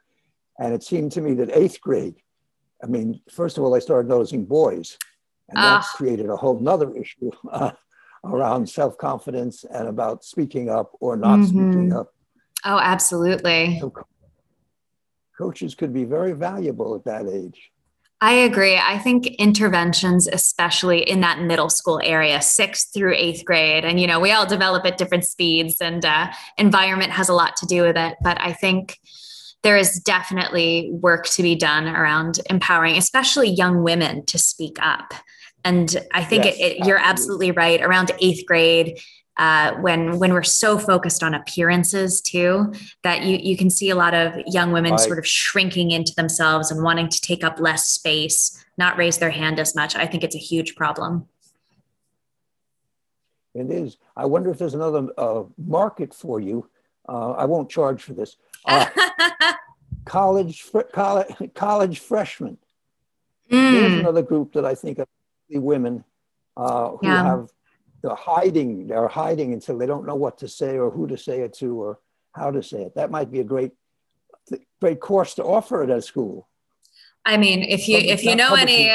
And 0.59 0.73
it 0.73 0.83
seemed 0.83 1.11
to 1.13 1.21
me 1.21 1.33
that 1.35 1.49
eighth 1.51 1.81
grade, 1.81 2.15
I 2.83 2.87
mean, 2.87 3.19
first 3.31 3.57
of 3.57 3.63
all, 3.63 3.75
I 3.75 3.79
started 3.79 4.07
noticing 4.07 4.45
boys, 4.45 4.97
and 5.49 5.57
that 5.57 5.81
uh, 5.81 5.83
created 5.95 6.29
a 6.29 6.35
whole 6.35 6.59
nother 6.59 6.95
issue 6.95 7.31
uh, 7.51 7.71
around 8.23 8.69
self 8.69 8.97
confidence 8.97 9.63
and 9.63 9.87
about 9.87 10.23
speaking 10.23 10.69
up 10.69 10.91
or 10.99 11.17
not 11.17 11.39
mm-hmm. 11.39 11.71
speaking 11.71 11.93
up. 11.93 12.13
Oh, 12.65 12.79
absolutely. 12.79 13.79
So 13.79 13.93
coaches 15.37 15.75
could 15.75 15.93
be 15.93 16.03
very 16.03 16.33
valuable 16.33 16.95
at 16.95 17.05
that 17.05 17.27
age. 17.27 17.71
I 18.21 18.33
agree. 18.33 18.77
I 18.77 18.97
think 18.97 19.27
interventions, 19.27 20.27
especially 20.27 21.09
in 21.09 21.21
that 21.21 21.41
middle 21.41 21.69
school 21.69 22.01
area, 22.03 22.41
sixth 22.41 22.93
through 22.93 23.15
eighth 23.15 23.45
grade, 23.45 23.85
and 23.85 23.97
you 23.99 24.07
know, 24.07 24.19
we 24.19 24.33
all 24.33 24.45
develop 24.45 24.85
at 24.85 24.97
different 24.97 25.23
speeds, 25.23 25.77
and 25.79 26.03
uh, 26.03 26.27
environment 26.57 27.11
has 27.11 27.29
a 27.29 27.33
lot 27.33 27.55
to 27.57 27.65
do 27.65 27.83
with 27.83 27.95
it. 27.95 28.17
But 28.21 28.39
I 28.41 28.51
think 28.51 28.99
there 29.63 29.77
is 29.77 30.01
definitely 30.01 30.89
work 30.91 31.27
to 31.27 31.43
be 31.43 31.55
done 31.55 31.87
around 31.87 32.41
empowering, 32.49 32.97
especially 32.97 33.49
young 33.49 33.83
women, 33.83 34.25
to 34.25 34.37
speak 34.37 34.77
up. 34.81 35.13
And 35.63 35.95
I 36.13 36.23
think 36.23 36.45
yes, 36.45 36.57
it, 36.57 36.61
it, 36.61 36.87
you're 36.87 36.97
absolutely 36.97 37.51
right. 37.51 37.81
Around 37.81 38.11
eighth 38.19 38.45
grade, 38.45 38.99
uh, 39.39 39.73
when 39.75 40.19
when 40.19 40.33
we're 40.33 40.43
so 40.43 40.77
focused 40.77 41.23
on 41.23 41.33
appearances 41.33 42.19
too 42.19 42.73
that 43.03 43.23
you 43.23 43.37
you 43.37 43.55
can 43.55 43.69
see 43.69 43.89
a 43.89 43.95
lot 43.95 44.13
of 44.13 44.33
young 44.45 44.71
women 44.73 44.91
right. 44.91 44.99
sort 44.99 45.17
of 45.17 45.25
shrinking 45.25 45.91
into 45.91 46.13
themselves 46.15 46.69
and 46.69 46.83
wanting 46.83 47.07
to 47.07 47.21
take 47.21 47.43
up 47.43 47.57
less 47.59 47.85
space 47.85 48.63
not 48.77 48.97
raise 48.97 49.17
their 49.17 49.29
hand 49.29 49.57
as 49.57 49.73
much 49.73 49.95
i 49.95 50.05
think 50.05 50.23
it's 50.23 50.35
a 50.35 50.39
huge 50.39 50.75
problem 50.75 51.25
it 53.55 53.71
is 53.71 53.97
i 54.17 54.25
wonder 54.25 54.51
if 54.51 54.57
there's 54.57 54.75
another 54.75 55.07
uh, 55.17 55.43
market 55.57 56.13
for 56.13 56.41
you 56.41 56.69
uh, 57.07 57.31
i 57.31 57.45
won't 57.45 57.69
charge 57.69 58.03
for 58.03 58.13
this 58.13 58.35
uh, 58.65 58.85
college 60.05 60.69
college 60.91 61.53
college 61.55 61.99
freshmen 61.99 62.57
mm. 63.49 63.71
there's 63.71 63.99
another 63.99 64.21
group 64.21 64.51
that 64.51 64.65
i 64.65 64.75
think 64.75 64.99
of 64.99 65.07
the 65.49 65.59
women 65.59 66.03
uh, 66.57 66.89
who 66.89 67.07
yeah. 67.07 67.23
have 67.23 67.49
they're 68.01 68.15
hiding 68.15 68.87
they're 68.87 69.07
hiding 69.07 69.53
until 69.53 69.77
they 69.77 69.85
don't 69.85 70.05
know 70.05 70.15
what 70.15 70.37
to 70.37 70.47
say 70.47 70.77
or 70.77 70.89
who 70.89 71.07
to 71.07 71.17
say 71.17 71.41
it 71.41 71.53
to 71.53 71.81
or 71.81 71.99
how 72.33 72.51
to 72.51 72.63
say 72.63 72.81
it 72.81 72.95
that 72.95 73.11
might 73.11 73.31
be 73.31 73.39
a 73.39 73.43
great 73.43 73.71
great 74.81 74.99
course 74.99 75.35
to 75.35 75.43
offer 75.43 75.83
at 75.83 75.89
a 75.89 76.01
school 76.01 76.47
I 77.25 77.35
mean, 77.35 77.63
if 77.63 77.87
you 77.87 77.97
if 77.97 78.23
you 78.23 78.33
know 78.33 78.55
any 78.55 78.89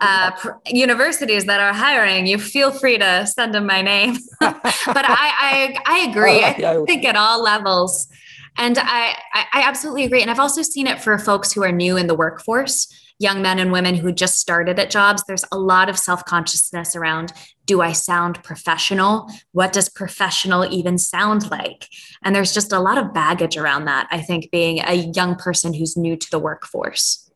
uh, 0.00 0.30
pr- 0.32 0.52
universities 0.66 1.44
that 1.44 1.60
are 1.60 1.72
hiring, 1.72 2.26
you 2.26 2.38
feel 2.38 2.72
free 2.72 2.96
to 2.98 3.26
send 3.26 3.54
them 3.54 3.66
my 3.66 3.82
name. 3.82 4.16
but 4.40 4.64
I, 4.64 5.76
I 5.76 5.76
I 5.86 5.98
agree. 6.10 6.42
I 6.42 6.82
think 6.86 7.04
at 7.04 7.14
all 7.14 7.42
levels, 7.42 8.08
and 8.56 8.78
I 8.80 9.16
I 9.34 9.62
absolutely 9.62 10.04
agree. 10.04 10.22
And 10.22 10.30
I've 10.30 10.40
also 10.40 10.62
seen 10.62 10.86
it 10.86 11.00
for 11.00 11.18
folks 11.18 11.52
who 11.52 11.62
are 11.62 11.70
new 11.70 11.98
in 11.98 12.06
the 12.06 12.14
workforce 12.14 12.88
young 13.18 13.42
men 13.42 13.58
and 13.58 13.72
women 13.72 13.94
who 13.94 14.12
just 14.12 14.38
started 14.38 14.78
at 14.78 14.90
jobs, 14.90 15.22
there's 15.26 15.44
a 15.52 15.58
lot 15.58 15.88
of 15.88 15.98
self 15.98 16.24
consciousness 16.24 16.94
around 16.94 17.32
do 17.68 17.82
I 17.82 17.92
sound 17.92 18.42
professional? 18.42 19.30
What 19.52 19.72
does 19.72 19.88
professional 19.90 20.66
even 20.72 20.98
sound 20.98 21.50
like? 21.50 21.86
And 22.24 22.34
there's 22.34 22.54
just 22.54 22.72
a 22.72 22.80
lot 22.80 22.98
of 22.98 23.12
baggage 23.12 23.56
around 23.56 23.84
that, 23.84 24.08
I 24.10 24.20
think, 24.22 24.50
being 24.50 24.80
a 24.80 24.94
young 24.94 25.36
person 25.36 25.74
who's 25.74 25.96
new 25.96 26.16
to 26.16 26.30
the 26.30 26.38
workforce. 26.38 27.30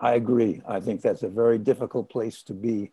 I 0.00 0.14
agree. 0.14 0.60
I 0.66 0.80
think 0.80 1.00
that's 1.00 1.22
a 1.22 1.28
very 1.28 1.58
difficult 1.58 2.10
place 2.10 2.42
to 2.42 2.54
be. 2.54 2.90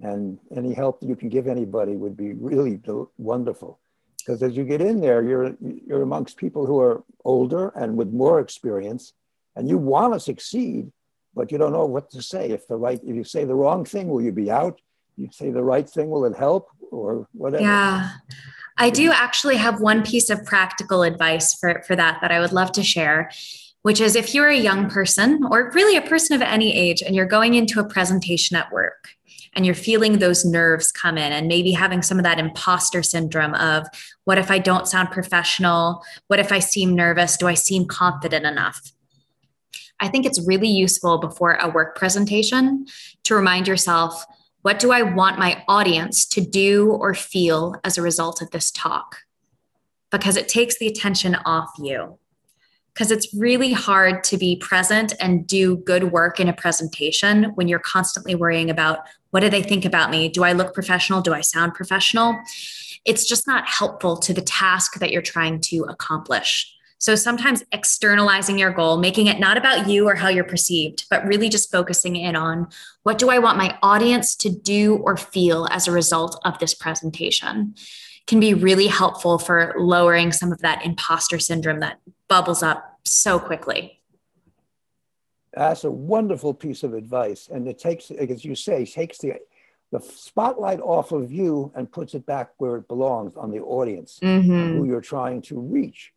And 0.00 0.38
any 0.54 0.74
help 0.74 0.98
you 1.02 1.14
can 1.14 1.28
give 1.28 1.46
anybody 1.46 1.94
would 1.96 2.16
be 2.16 2.32
really 2.32 2.80
wonderful. 3.16 3.78
Because 4.18 4.42
as 4.42 4.56
you 4.56 4.64
get 4.64 4.80
in 4.80 5.00
there, 5.00 5.22
you're, 5.22 5.56
you're 5.60 6.02
amongst 6.02 6.36
people 6.36 6.66
who 6.66 6.80
are 6.80 7.04
older 7.24 7.68
and 7.76 7.96
with 7.96 8.10
more 8.10 8.40
experience 8.40 9.12
and 9.54 9.68
you 9.68 9.78
want 9.78 10.14
to 10.14 10.20
succeed, 10.20 10.90
but 11.32 11.52
you 11.52 11.58
don't 11.58 11.72
know 11.72 11.86
what 11.86 12.10
to 12.10 12.22
say. 12.22 12.50
If 12.50 12.66
the 12.66 12.76
right, 12.76 13.00
if 13.04 13.14
you 13.14 13.24
say 13.24 13.44
the 13.44 13.54
wrong 13.54 13.84
thing, 13.84 14.08
will 14.08 14.20
you 14.20 14.32
be 14.32 14.50
out? 14.50 14.80
You 15.18 15.28
say 15.32 15.50
the 15.50 15.62
right 15.62 15.88
thing, 15.88 16.10
will 16.10 16.24
it 16.24 16.36
help 16.36 16.68
or 16.92 17.26
whatever? 17.32 17.62
Yeah. 17.62 18.10
I 18.76 18.90
do 18.90 19.10
actually 19.10 19.56
have 19.56 19.80
one 19.80 20.04
piece 20.04 20.30
of 20.30 20.44
practical 20.44 21.02
advice 21.02 21.52
for, 21.54 21.82
for 21.86 21.96
that 21.96 22.20
that 22.22 22.30
I 22.30 22.38
would 22.38 22.52
love 22.52 22.70
to 22.72 22.84
share, 22.84 23.30
which 23.82 24.00
is 24.00 24.14
if 24.14 24.32
you're 24.32 24.48
a 24.48 24.56
young 24.56 24.88
person 24.88 25.44
or 25.50 25.72
really 25.74 25.96
a 25.96 26.08
person 26.08 26.36
of 26.36 26.42
any 26.42 26.72
age 26.72 27.02
and 27.02 27.16
you're 27.16 27.26
going 27.26 27.54
into 27.54 27.80
a 27.80 27.88
presentation 27.88 28.56
at 28.56 28.70
work 28.70 29.08
and 29.54 29.66
you're 29.66 29.74
feeling 29.74 30.18
those 30.18 30.44
nerves 30.44 30.92
come 30.92 31.18
in 31.18 31.32
and 31.32 31.48
maybe 31.48 31.72
having 31.72 32.02
some 32.02 32.18
of 32.18 32.22
that 32.22 32.38
imposter 32.38 33.02
syndrome 33.02 33.54
of 33.54 33.88
what 34.24 34.38
if 34.38 34.52
I 34.52 34.60
don't 34.60 34.86
sound 34.86 35.10
professional? 35.10 36.04
What 36.28 36.38
if 36.38 36.52
I 36.52 36.60
seem 36.60 36.94
nervous? 36.94 37.36
Do 37.36 37.48
I 37.48 37.54
seem 37.54 37.86
confident 37.86 38.46
enough? 38.46 38.92
I 39.98 40.06
think 40.06 40.26
it's 40.26 40.46
really 40.46 40.68
useful 40.68 41.18
before 41.18 41.54
a 41.54 41.68
work 41.68 41.96
presentation 41.96 42.86
to 43.24 43.34
remind 43.34 43.66
yourself 43.66 44.24
what 44.68 44.78
do 44.78 44.92
I 44.92 45.00
want 45.00 45.38
my 45.38 45.64
audience 45.66 46.26
to 46.26 46.42
do 46.42 46.90
or 46.90 47.14
feel 47.14 47.76
as 47.84 47.96
a 47.96 48.02
result 48.02 48.42
of 48.42 48.50
this 48.50 48.70
talk? 48.70 49.20
Because 50.10 50.36
it 50.36 50.46
takes 50.46 50.76
the 50.76 50.86
attention 50.86 51.36
off 51.46 51.70
you. 51.78 52.18
Because 52.92 53.10
it's 53.10 53.32
really 53.32 53.72
hard 53.72 54.22
to 54.24 54.36
be 54.36 54.56
present 54.56 55.14
and 55.20 55.46
do 55.46 55.78
good 55.78 56.12
work 56.12 56.38
in 56.38 56.50
a 56.50 56.52
presentation 56.52 57.44
when 57.54 57.66
you're 57.66 57.78
constantly 57.78 58.34
worrying 58.34 58.68
about 58.68 58.98
what 59.30 59.40
do 59.40 59.48
they 59.48 59.62
think 59.62 59.86
about 59.86 60.10
me? 60.10 60.28
Do 60.28 60.44
I 60.44 60.52
look 60.52 60.74
professional? 60.74 61.22
Do 61.22 61.32
I 61.32 61.40
sound 61.40 61.72
professional? 61.72 62.38
It's 63.06 63.26
just 63.26 63.46
not 63.46 63.66
helpful 63.66 64.18
to 64.18 64.34
the 64.34 64.42
task 64.42 64.98
that 64.98 65.12
you're 65.12 65.22
trying 65.22 65.62
to 65.62 65.86
accomplish. 65.88 66.77
So 66.98 67.14
sometimes 67.14 67.62
externalizing 67.70 68.58
your 68.58 68.72
goal, 68.72 68.98
making 68.98 69.28
it 69.28 69.38
not 69.38 69.56
about 69.56 69.88
you 69.88 70.08
or 70.08 70.16
how 70.16 70.28
you're 70.28 70.44
perceived, 70.44 71.06
but 71.08 71.24
really 71.24 71.48
just 71.48 71.70
focusing 71.70 72.16
in 72.16 72.34
on 72.34 72.68
what 73.04 73.18
do 73.18 73.30
I 73.30 73.38
want 73.38 73.56
my 73.56 73.78
audience 73.82 74.34
to 74.36 74.50
do 74.50 74.96
or 74.96 75.16
feel 75.16 75.68
as 75.70 75.86
a 75.86 75.92
result 75.92 76.40
of 76.44 76.58
this 76.58 76.74
presentation 76.74 77.74
can 78.26 78.40
be 78.40 78.52
really 78.52 78.88
helpful 78.88 79.38
for 79.38 79.74
lowering 79.78 80.32
some 80.32 80.52
of 80.52 80.60
that 80.60 80.84
imposter 80.84 81.38
syndrome 81.38 81.80
that 81.80 82.00
bubbles 82.28 82.62
up 82.62 82.98
so 83.04 83.38
quickly. 83.38 84.00
That's 85.54 85.84
a 85.84 85.90
wonderful 85.90 86.52
piece 86.52 86.82
of 86.82 86.94
advice. 86.94 87.48
And 87.50 87.66
it 87.66 87.78
takes, 87.78 88.10
as 88.10 88.44
you 88.44 88.54
say, 88.54 88.84
takes 88.84 89.18
the 89.18 89.34
the 89.90 90.00
spotlight 90.00 90.80
off 90.80 91.12
of 91.12 91.32
you 91.32 91.72
and 91.74 91.90
puts 91.90 92.12
it 92.14 92.26
back 92.26 92.50
where 92.58 92.76
it 92.76 92.86
belongs 92.88 93.34
on 93.36 93.50
the 93.50 93.60
audience 93.60 94.18
mm-hmm. 94.22 94.76
who 94.76 94.84
you're 94.84 95.00
trying 95.00 95.40
to 95.40 95.58
reach. 95.58 96.12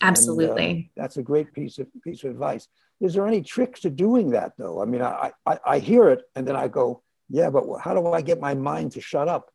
Absolutely. 0.00 0.70
And, 0.70 0.84
uh, 0.84 1.02
that's 1.02 1.16
a 1.16 1.22
great 1.22 1.52
piece 1.52 1.78
of 1.78 1.86
piece 2.02 2.24
of 2.24 2.30
advice. 2.30 2.68
Is 3.00 3.14
there 3.14 3.26
any 3.26 3.42
tricks 3.42 3.80
to 3.80 3.90
doing 3.90 4.30
that 4.30 4.52
though? 4.58 4.82
I 4.82 4.84
mean, 4.84 5.02
I, 5.02 5.32
I, 5.46 5.58
I 5.64 5.78
hear 5.78 6.08
it 6.08 6.22
and 6.34 6.46
then 6.46 6.56
I 6.56 6.68
go, 6.68 7.02
yeah, 7.28 7.50
but 7.50 7.64
how 7.78 7.94
do 7.94 8.06
I 8.08 8.22
get 8.22 8.40
my 8.40 8.54
mind 8.54 8.92
to 8.92 9.00
shut 9.00 9.28
up? 9.28 9.50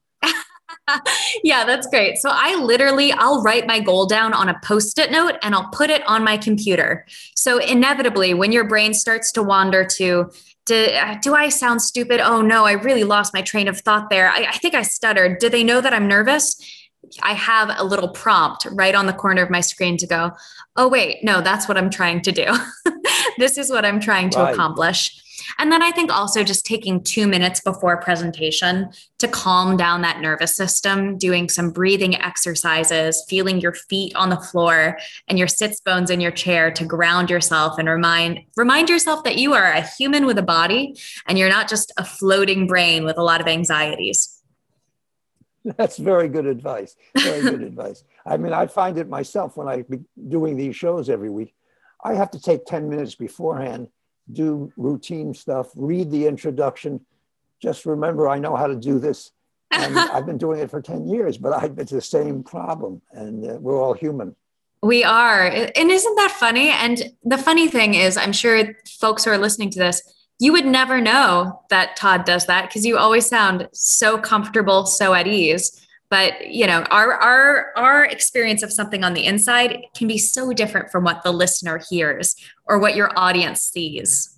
yeah, 1.44 1.66
that's 1.66 1.88
great. 1.88 2.18
So 2.18 2.30
I 2.32 2.56
literally 2.56 3.12
I'll 3.12 3.42
write 3.42 3.68
my 3.68 3.80
goal 3.80 4.06
down 4.06 4.34
on 4.34 4.50
a 4.50 4.60
post-it 4.64 5.12
note 5.12 5.36
and 5.42 5.56
I'll 5.56 5.70
put 5.70 5.90
it 5.90 6.06
on 6.08 6.24
my 6.24 6.38
computer. 6.38 7.06
So 7.36 7.58
inevitably 7.58 8.34
when 8.34 8.52
your 8.52 8.68
brain 8.68 8.94
starts 8.94 9.32
to 9.34 9.44
wander 9.44 9.86
to 9.86 10.32
do, 10.66 10.88
do 11.22 11.36
I 11.36 11.50
sound 11.50 11.82
stupid? 11.82 12.22
Oh 12.22 12.42
no, 12.42 12.66
I 12.66 12.74
really 12.74 13.04
lost 13.04 13.34
my 13.34 13.42
train 13.42 13.68
of 13.68 13.80
thought 13.80 14.10
there. 14.10 14.30
I, 14.30 14.46
I 14.50 14.58
think 14.58 14.74
I 14.76 14.84
stuttered. 14.84 15.40
Do 15.40 15.50
they 15.50 15.64
know 15.64 15.82
that 15.82 15.94
I'm 15.94 16.08
nervous? 16.08 16.56
I 17.22 17.34
have 17.34 17.72
a 17.78 17.84
little 17.84 18.10
prompt 18.10 18.66
right 18.72 18.96
on 18.96 19.06
the 19.06 19.14
corner 19.14 19.44
of 19.44 19.50
my 19.50 19.62
screen 19.62 19.98
to 19.98 20.08
go, 20.08 20.32
oh, 20.76 20.88
wait, 20.88 21.24
no, 21.24 21.42
that's 21.42 21.68
what 21.68 21.78
I'm 21.78 21.90
trying 21.90 22.22
to 22.22 22.32
do. 22.32 22.46
this 23.38 23.58
is 23.58 23.70
what 23.70 23.86
I'm 23.86 24.00
trying 24.00 24.30
to 24.32 24.40
right. 24.40 24.54
accomplish. 24.54 25.20
And 25.58 25.72
then 25.72 25.82
I 25.82 25.92
think 25.92 26.12
also 26.12 26.44
just 26.44 26.66
taking 26.66 27.04
two 27.04 27.28
minutes 27.28 27.60
before 27.60 27.98
presentation 27.98 28.90
to 29.20 29.28
calm 29.28 29.78
down 29.78 30.02
that 30.02 30.22
nervous 30.22 30.56
system, 30.56 31.18
doing 31.18 31.50
some 31.50 31.72
breathing 31.72 32.16
exercises, 32.16 33.24
feeling 33.28 33.60
your 33.60 33.74
feet 33.74 34.16
on 34.16 34.30
the 34.30 34.38
floor 34.38 34.98
and 35.28 35.38
your 35.38 35.48
sits 35.48 35.80
bones 35.82 36.10
in 36.10 36.22
your 36.22 36.32
chair 36.32 36.72
to 36.72 36.86
ground 36.86 37.30
yourself 37.30 37.78
and 37.78 37.90
remind 37.90 38.40
remind 38.56 38.90
yourself 38.90 39.24
that 39.24 39.38
you 39.38 39.54
are 39.54 39.72
a 39.72 39.82
human 39.82 40.26
with 40.26 40.38
a 40.38 40.44
body 40.44 40.96
and 41.28 41.38
you're 41.38 41.50
not 41.50 41.70
just 41.70 41.92
a 41.98 42.06
floating 42.06 42.68
brain 42.68 43.04
with 43.04 43.18
a 43.18 43.24
lot 43.24 43.42
of 43.42 43.48
anxieties. 43.48 44.43
That's 45.78 45.98
very 45.98 46.28
good 46.28 46.46
advice. 46.46 46.96
Very 47.18 47.42
good 47.42 47.62
advice. 47.72 48.04
I 48.26 48.38
mean, 48.38 48.54
I 48.54 48.68
find 48.68 48.98
it 48.98 49.10
myself 49.10 49.58
when 49.58 49.68
I 49.68 49.84
be 49.84 50.00
doing 50.30 50.58
these 50.58 50.76
shows 50.76 51.10
every 51.10 51.30
week. 51.30 51.54
I 52.04 52.16
have 52.16 52.32
to 52.32 52.42
take 52.42 52.66
10 52.66 52.90
minutes 52.90 53.16
beforehand 53.16 53.88
do 54.32 54.72
routine 54.78 55.34
stuff, 55.34 55.70
read 55.76 56.12
the 56.12 56.28
introduction. 56.28 57.06
Just 57.62 57.86
remember, 57.86 58.30
I 58.30 58.40
know 58.40 58.56
how 58.56 58.68
to 58.68 58.76
do 58.76 59.00
this. 59.00 59.32
And 59.72 59.98
I've 60.00 60.26
been 60.26 60.38
doing 60.38 60.60
it 60.60 60.70
for 60.70 60.82
10 60.82 61.08
years, 61.08 61.38
but 61.38 61.54
I, 61.54 61.70
it's 61.78 61.92
the 61.92 62.02
same 62.02 62.44
problem, 62.44 63.02
and 63.12 63.46
uh, 63.46 63.58
we're 63.60 63.82
all 63.82 63.94
human. 63.94 64.36
We 64.82 65.04
are. 65.04 65.46
And 65.46 65.92
isn't 65.92 66.16
that 66.16 66.32
funny? 66.32 66.70
And 66.70 67.14
the 67.24 67.38
funny 67.38 67.70
thing 67.70 67.94
is, 67.94 68.18
I'm 68.18 68.34
sure 68.34 68.76
folks 69.00 69.24
who 69.24 69.32
are 69.32 69.38
listening 69.38 69.70
to 69.72 69.80
this, 69.80 70.02
you 70.44 70.52
would 70.52 70.66
never 70.66 71.00
know 71.00 71.62
that 71.70 71.96
Todd 71.96 72.26
does 72.26 72.48
that 72.48 72.68
because 72.68 72.86
you 72.86 72.98
always 72.98 73.26
sound 73.26 73.70
so 73.72 74.18
comfortable, 74.18 74.86
so 74.86 75.14
at 75.14 75.26
ease. 75.26 75.88
But 76.10 76.52
you 76.52 76.68
know 76.68 76.84
our 76.92 77.14
our 77.14 77.72
our 77.78 78.04
experience 78.04 78.62
of 78.62 78.72
something 78.72 79.06
on 79.06 79.14
the 79.14 79.26
inside 79.26 79.86
can 79.96 80.10
be 80.10 80.18
so 80.18 80.52
different 80.52 80.92
from 80.92 81.06
what 81.06 81.24
the 81.24 81.32
listener 81.32 81.82
hears 81.90 82.36
or 82.66 82.78
what 82.78 82.94
your 82.94 83.18
audience 83.18 83.62
sees. 83.62 84.38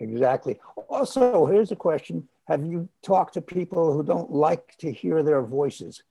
Exactly. 0.00 0.58
Also 0.88 1.44
here's 1.44 1.72
a 1.72 1.76
question. 1.76 2.26
Have 2.46 2.64
you 2.64 2.88
talked 3.02 3.34
to 3.34 3.42
people 3.42 3.92
who 3.92 4.02
don't 4.02 4.32
like 4.32 4.78
to 4.78 4.90
hear 4.90 5.22
their 5.22 5.42
voices? 5.42 6.02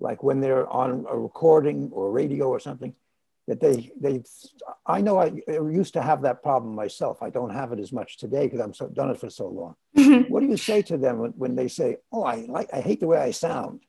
Like 0.00 0.22
when 0.22 0.38
they're 0.42 0.68
on 0.68 1.06
a 1.08 1.16
recording 1.16 1.88
or 1.92 2.12
radio 2.12 2.48
or 2.48 2.60
something 2.60 2.94
that 3.46 3.60
they 3.60 3.90
they 4.00 4.22
i 4.86 5.00
know 5.00 5.18
i 5.18 5.32
used 5.48 5.92
to 5.92 6.02
have 6.02 6.22
that 6.22 6.42
problem 6.42 6.74
myself 6.74 7.22
i 7.22 7.30
don't 7.30 7.54
have 7.54 7.72
it 7.72 7.78
as 7.78 7.92
much 7.92 8.18
today 8.18 8.46
because 8.46 8.60
i'm 8.60 8.74
so 8.74 8.88
done 8.88 9.10
it 9.10 9.18
for 9.18 9.30
so 9.30 9.48
long 9.48 9.74
mm-hmm. 9.96 10.30
what 10.32 10.40
do 10.40 10.46
you 10.46 10.56
say 10.56 10.82
to 10.82 10.96
them 10.96 11.18
when, 11.18 11.30
when 11.32 11.54
they 11.54 11.68
say 11.68 11.96
oh 12.12 12.24
i 12.24 12.36
like 12.48 12.68
i 12.72 12.80
hate 12.80 13.00
the 13.00 13.06
way 13.06 13.18
i 13.18 13.30
sound 13.30 13.80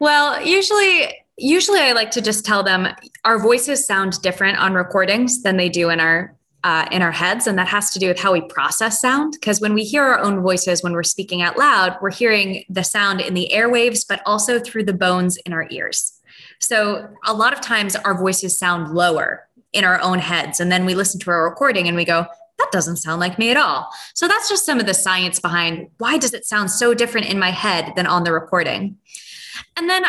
well, 0.00 0.44
usually 0.44 1.14
usually 1.36 1.80
I 1.80 1.92
like 1.92 2.10
to 2.12 2.20
just 2.20 2.44
tell 2.44 2.62
them 2.62 2.88
our 3.24 3.38
voices 3.38 3.86
sound 3.86 4.20
different 4.22 4.58
on 4.58 4.74
recordings 4.74 5.42
than 5.42 5.56
they 5.56 5.68
do 5.68 5.90
in 5.90 6.00
our 6.00 6.36
uh, 6.62 6.86
in 6.90 7.00
our 7.00 7.12
heads, 7.12 7.46
and 7.46 7.58
that 7.58 7.68
has 7.68 7.90
to 7.90 7.98
do 7.98 8.08
with 8.08 8.20
how 8.20 8.32
we 8.32 8.42
process 8.42 9.00
sound. 9.00 9.32
Because 9.32 9.60
when 9.60 9.72
we 9.72 9.82
hear 9.82 10.02
our 10.02 10.18
own 10.18 10.42
voices 10.42 10.82
when 10.82 10.92
we're 10.92 11.02
speaking 11.02 11.40
out 11.40 11.56
loud, 11.56 11.96
we're 12.02 12.10
hearing 12.10 12.64
the 12.68 12.82
sound 12.82 13.20
in 13.20 13.32
the 13.32 13.50
airwaves, 13.52 14.04
but 14.06 14.20
also 14.26 14.58
through 14.58 14.84
the 14.84 14.92
bones 14.92 15.38
in 15.38 15.54
our 15.54 15.66
ears. 15.70 16.19
So 16.60 17.08
a 17.24 17.32
lot 17.32 17.52
of 17.52 17.60
times 17.60 17.96
our 17.96 18.18
voices 18.18 18.58
sound 18.58 18.94
lower 18.94 19.48
in 19.72 19.84
our 19.84 20.00
own 20.00 20.18
heads, 20.18 20.60
and 20.60 20.70
then 20.70 20.84
we 20.84 20.94
listen 20.94 21.20
to 21.20 21.30
our 21.30 21.44
recording 21.44 21.88
and 21.88 21.96
we 21.96 22.04
go, 22.04 22.26
that 22.58 22.70
doesn't 22.72 22.98
sound 22.98 23.20
like 23.20 23.38
me 23.38 23.50
at 23.50 23.56
all. 23.56 23.88
So 24.14 24.28
that's 24.28 24.48
just 24.48 24.66
some 24.66 24.78
of 24.78 24.86
the 24.86 24.94
science 24.94 25.40
behind 25.40 25.88
why 25.98 26.18
does 26.18 26.34
it 26.34 26.44
sound 26.44 26.70
so 26.70 26.92
different 26.92 27.28
in 27.28 27.38
my 27.38 27.50
head 27.50 27.94
than 27.96 28.06
on 28.06 28.24
the 28.24 28.32
recording. 28.32 28.98
And 29.76 29.88
then 29.88 30.04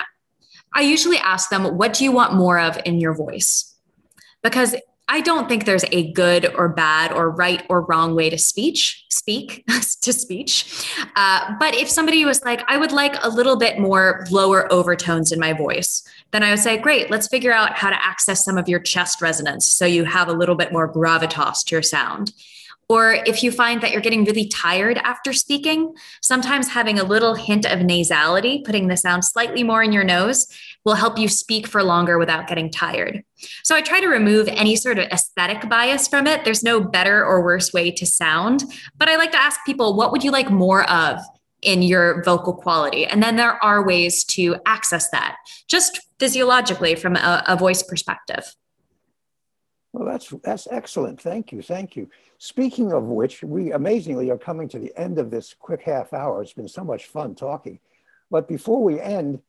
I 0.73 0.81
usually 0.81 1.17
ask 1.17 1.49
them, 1.49 1.77
what 1.77 1.93
do 1.93 2.03
you 2.03 2.11
want 2.11 2.33
more 2.33 2.59
of 2.59 2.77
in 2.85 2.99
your 2.99 3.13
voice? 3.13 3.75
Because 4.43 4.75
I 5.11 5.19
don't 5.19 5.49
think 5.49 5.65
there's 5.65 5.83
a 5.91 6.09
good 6.13 6.55
or 6.55 6.69
bad 6.69 7.11
or 7.11 7.29
right 7.31 7.65
or 7.67 7.81
wrong 7.81 8.15
way 8.15 8.29
to 8.29 8.37
speech, 8.37 9.05
speak 9.09 9.65
to 10.01 10.13
speech. 10.13 10.87
Uh, 11.17 11.53
but 11.59 11.75
if 11.75 11.89
somebody 11.89 12.23
was 12.23 12.41
like, 12.45 12.63
I 12.69 12.77
would 12.77 12.93
like 12.93 13.17
a 13.21 13.27
little 13.27 13.57
bit 13.57 13.77
more 13.77 14.25
lower 14.31 14.71
overtones 14.71 15.33
in 15.33 15.39
my 15.39 15.51
voice, 15.51 16.01
then 16.31 16.43
I 16.43 16.51
would 16.51 16.59
say, 16.59 16.77
great, 16.77 17.11
let's 17.11 17.27
figure 17.27 17.51
out 17.51 17.73
how 17.73 17.89
to 17.89 18.05
access 18.05 18.45
some 18.45 18.57
of 18.57 18.69
your 18.69 18.79
chest 18.79 19.21
resonance 19.21 19.65
so 19.65 19.85
you 19.85 20.05
have 20.05 20.29
a 20.29 20.33
little 20.33 20.55
bit 20.55 20.71
more 20.71 20.91
gravitas 20.91 21.65
to 21.65 21.75
your 21.75 21.81
sound. 21.81 22.31
Or 22.91 23.13
if 23.25 23.41
you 23.41 23.53
find 23.53 23.79
that 23.79 23.91
you're 23.93 24.01
getting 24.01 24.25
really 24.25 24.49
tired 24.49 24.97
after 24.97 25.31
speaking, 25.31 25.95
sometimes 26.21 26.67
having 26.67 26.99
a 26.99 27.05
little 27.05 27.35
hint 27.35 27.65
of 27.65 27.79
nasality, 27.79 28.65
putting 28.65 28.89
the 28.89 28.97
sound 28.97 29.23
slightly 29.23 29.63
more 29.63 29.81
in 29.81 29.93
your 29.93 30.03
nose, 30.03 30.45
will 30.83 30.95
help 30.95 31.17
you 31.17 31.29
speak 31.29 31.67
for 31.67 31.83
longer 31.83 32.17
without 32.17 32.47
getting 32.47 32.69
tired. 32.69 33.23
So 33.63 33.77
I 33.77 33.81
try 33.81 34.01
to 34.01 34.07
remove 34.07 34.49
any 34.49 34.75
sort 34.75 34.99
of 34.99 35.05
aesthetic 35.05 35.69
bias 35.69 36.09
from 36.09 36.27
it. 36.27 36.43
There's 36.43 36.63
no 36.63 36.81
better 36.81 37.23
or 37.23 37.41
worse 37.41 37.71
way 37.71 37.91
to 37.91 38.05
sound, 38.05 38.65
but 38.97 39.07
I 39.07 39.15
like 39.15 39.31
to 39.31 39.41
ask 39.41 39.61
people, 39.65 39.95
what 39.95 40.11
would 40.11 40.25
you 40.25 40.31
like 40.31 40.51
more 40.51 40.83
of? 40.91 41.21
in 41.61 41.83
your 41.83 42.23
vocal 42.23 42.55
quality. 42.55 43.05
And 43.05 43.21
then 43.21 43.35
there 43.35 43.63
are 43.63 43.85
ways 43.85 44.23
to 44.23 44.55
access 44.65 45.11
that 45.11 45.35
just 45.67 46.01
physiologically 46.19 46.95
from 46.95 47.15
a, 47.15 47.43
a 47.47 47.55
voice 47.55 47.83
perspective. 47.83 48.55
Well, 49.93 50.05
that's 50.05 50.29
that's 50.43 50.67
excellent. 50.71 51.21
Thank 51.21 51.51
you, 51.51 51.61
thank 51.61 51.95
you. 51.95 52.09
Speaking 52.37 52.93
of 52.93 53.03
which, 53.03 53.43
we 53.43 53.73
amazingly 53.73 54.29
are 54.31 54.37
coming 54.37 54.69
to 54.69 54.79
the 54.79 54.97
end 54.97 55.19
of 55.19 55.29
this 55.29 55.53
quick 55.59 55.81
half 55.81 56.13
hour. 56.13 56.41
It's 56.41 56.53
been 56.53 56.67
so 56.67 56.83
much 56.83 57.07
fun 57.07 57.35
talking. 57.35 57.79
But 58.29 58.47
before 58.47 58.81
we 58.81 59.01
end, 59.01 59.41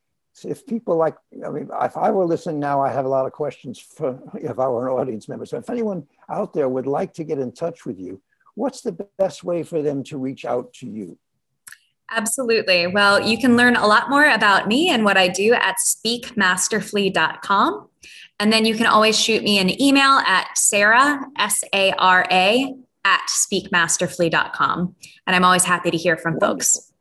if 0.44 0.66
people 0.66 0.96
like, 0.96 1.16
I 1.46 1.50
mean, 1.50 1.70
if 1.83 1.96
I 1.96 2.11
were 2.11 2.24
listening 2.24 2.59
now, 2.59 2.81
I 2.81 2.90
have 2.90 3.05
a 3.05 3.09
lot 3.09 3.26
of 3.26 3.33
questions 3.33 3.78
for 3.78 4.20
if 4.35 4.59
I 4.59 4.66
were 4.66 4.88
an 4.88 4.94
audience 4.94 5.28
member. 5.28 5.46
So 5.46 5.59
if 5.59 5.70
anyone 5.70 6.07
out 6.28 6.52
there 6.52 6.68
would 6.68 6.87
like 6.87 7.14
to 7.14 7.24
get 7.24 7.38
in 7.38 7.52
touch 7.52 7.87
with 7.87 8.00
you, 8.00 8.20
what's 8.55 8.81
the 8.81 9.07
best 9.18 9.44
way 9.44 9.62
for 9.62 9.81
them 9.81 10.02
to 10.05 10.18
reach 10.18 10.44
out 10.44 10.72
to 10.74 10.87
you? 10.88 11.16
Absolutely. 12.11 12.87
Well, 12.87 13.27
you 13.27 13.38
can 13.38 13.57
learn 13.57 13.77
a 13.77 13.87
lot 13.87 14.11
more 14.11 14.29
about 14.29 14.69
me 14.69 14.91
and 14.91 15.05
what 15.05 15.17
I 15.17 15.29
do 15.29 15.55
at 15.55 15.77
speakmasterfully.com. 15.77 17.88
And 18.38 18.53
then 18.53 18.65
you 18.65 18.75
can 18.75 18.87
always 18.87 19.19
shoot 19.19 19.43
me 19.43 19.59
an 19.59 19.81
email 19.81 20.21
at 20.27 20.59
Sara, 20.59 21.21
S 21.38 21.62
A 21.73 21.93
R 21.93 22.27
A, 22.31 22.75
at 23.05 23.21
speakmasterfully.com. 23.29 24.95
And 25.27 25.37
I'm 25.37 25.45
always 25.45 25.65
happy 25.65 25.91
to 25.91 25.97
hear 25.97 26.17
from 26.17 26.35
wonderful. 26.35 26.55
folks. 26.55 26.93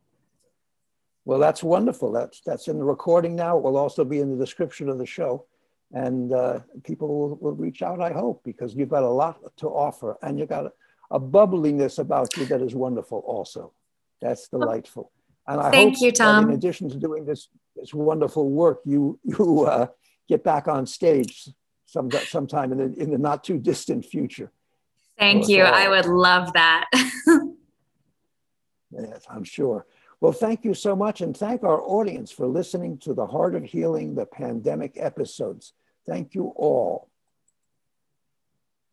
Well, 1.24 1.38
that's 1.38 1.62
wonderful. 1.62 2.10
That's, 2.10 2.40
that's 2.44 2.68
in 2.68 2.78
the 2.78 2.84
recording 2.84 3.36
now. 3.36 3.58
It 3.58 3.62
will 3.62 3.76
also 3.76 4.04
be 4.04 4.20
in 4.20 4.30
the 4.30 4.44
description 4.44 4.88
of 4.88 4.98
the 4.98 5.06
show. 5.06 5.46
And 5.92 6.32
uh, 6.32 6.60
people 6.84 7.08
will, 7.08 7.36
will 7.36 7.54
reach 7.54 7.82
out, 7.82 8.00
I 8.00 8.12
hope, 8.12 8.42
because 8.44 8.74
you've 8.74 8.88
got 8.88 9.02
a 9.02 9.08
lot 9.08 9.38
to 9.58 9.68
offer 9.68 10.16
and 10.22 10.38
you've 10.38 10.48
got 10.48 10.66
a, 10.66 10.72
a 11.10 11.20
bubbliness 11.20 11.98
about 11.98 12.34
you 12.36 12.46
that 12.46 12.62
is 12.62 12.74
wonderful 12.74 13.18
also. 13.26 13.72
That's 14.22 14.48
delightful. 14.48 15.10
And 15.46 15.60
I 15.60 15.70
Thank 15.70 15.96
hope 15.96 16.02
you, 16.02 16.12
Tom. 16.12 16.48
in 16.48 16.54
addition 16.54 16.88
to 16.90 16.96
doing 16.96 17.26
this, 17.26 17.48
this 17.76 17.92
wonderful 17.92 18.48
work, 18.48 18.80
you, 18.86 19.18
you 19.24 19.64
uh, 19.64 19.88
get 20.28 20.44
back 20.44 20.68
on 20.68 20.86
stage 20.86 21.48
some, 21.86 22.10
sometime 22.10 22.72
in 22.72 22.78
the, 22.78 23.02
in 23.02 23.10
the 23.10 23.18
not 23.18 23.42
too 23.44 23.58
distant 23.58 24.06
future. 24.06 24.52
Thank 25.18 25.48
you. 25.48 25.64
I 25.64 25.88
would 25.88 26.06
love 26.06 26.52
that. 26.54 26.88
yes, 28.90 29.26
I'm 29.28 29.44
sure. 29.44 29.86
Well, 30.20 30.32
thank 30.32 30.64
you 30.64 30.72
so 30.72 30.96
much. 30.96 31.20
And 31.20 31.36
thank 31.36 31.64
our 31.64 31.82
audience 31.82 32.30
for 32.30 32.46
listening 32.46 32.98
to 32.98 33.12
the 33.12 33.26
Heart 33.26 33.56
of 33.56 33.64
Healing, 33.64 34.14
the 34.14 34.24
pandemic 34.24 34.92
episodes. 34.96 35.74
Thank 36.06 36.34
you 36.34 36.52
all. 36.56 37.08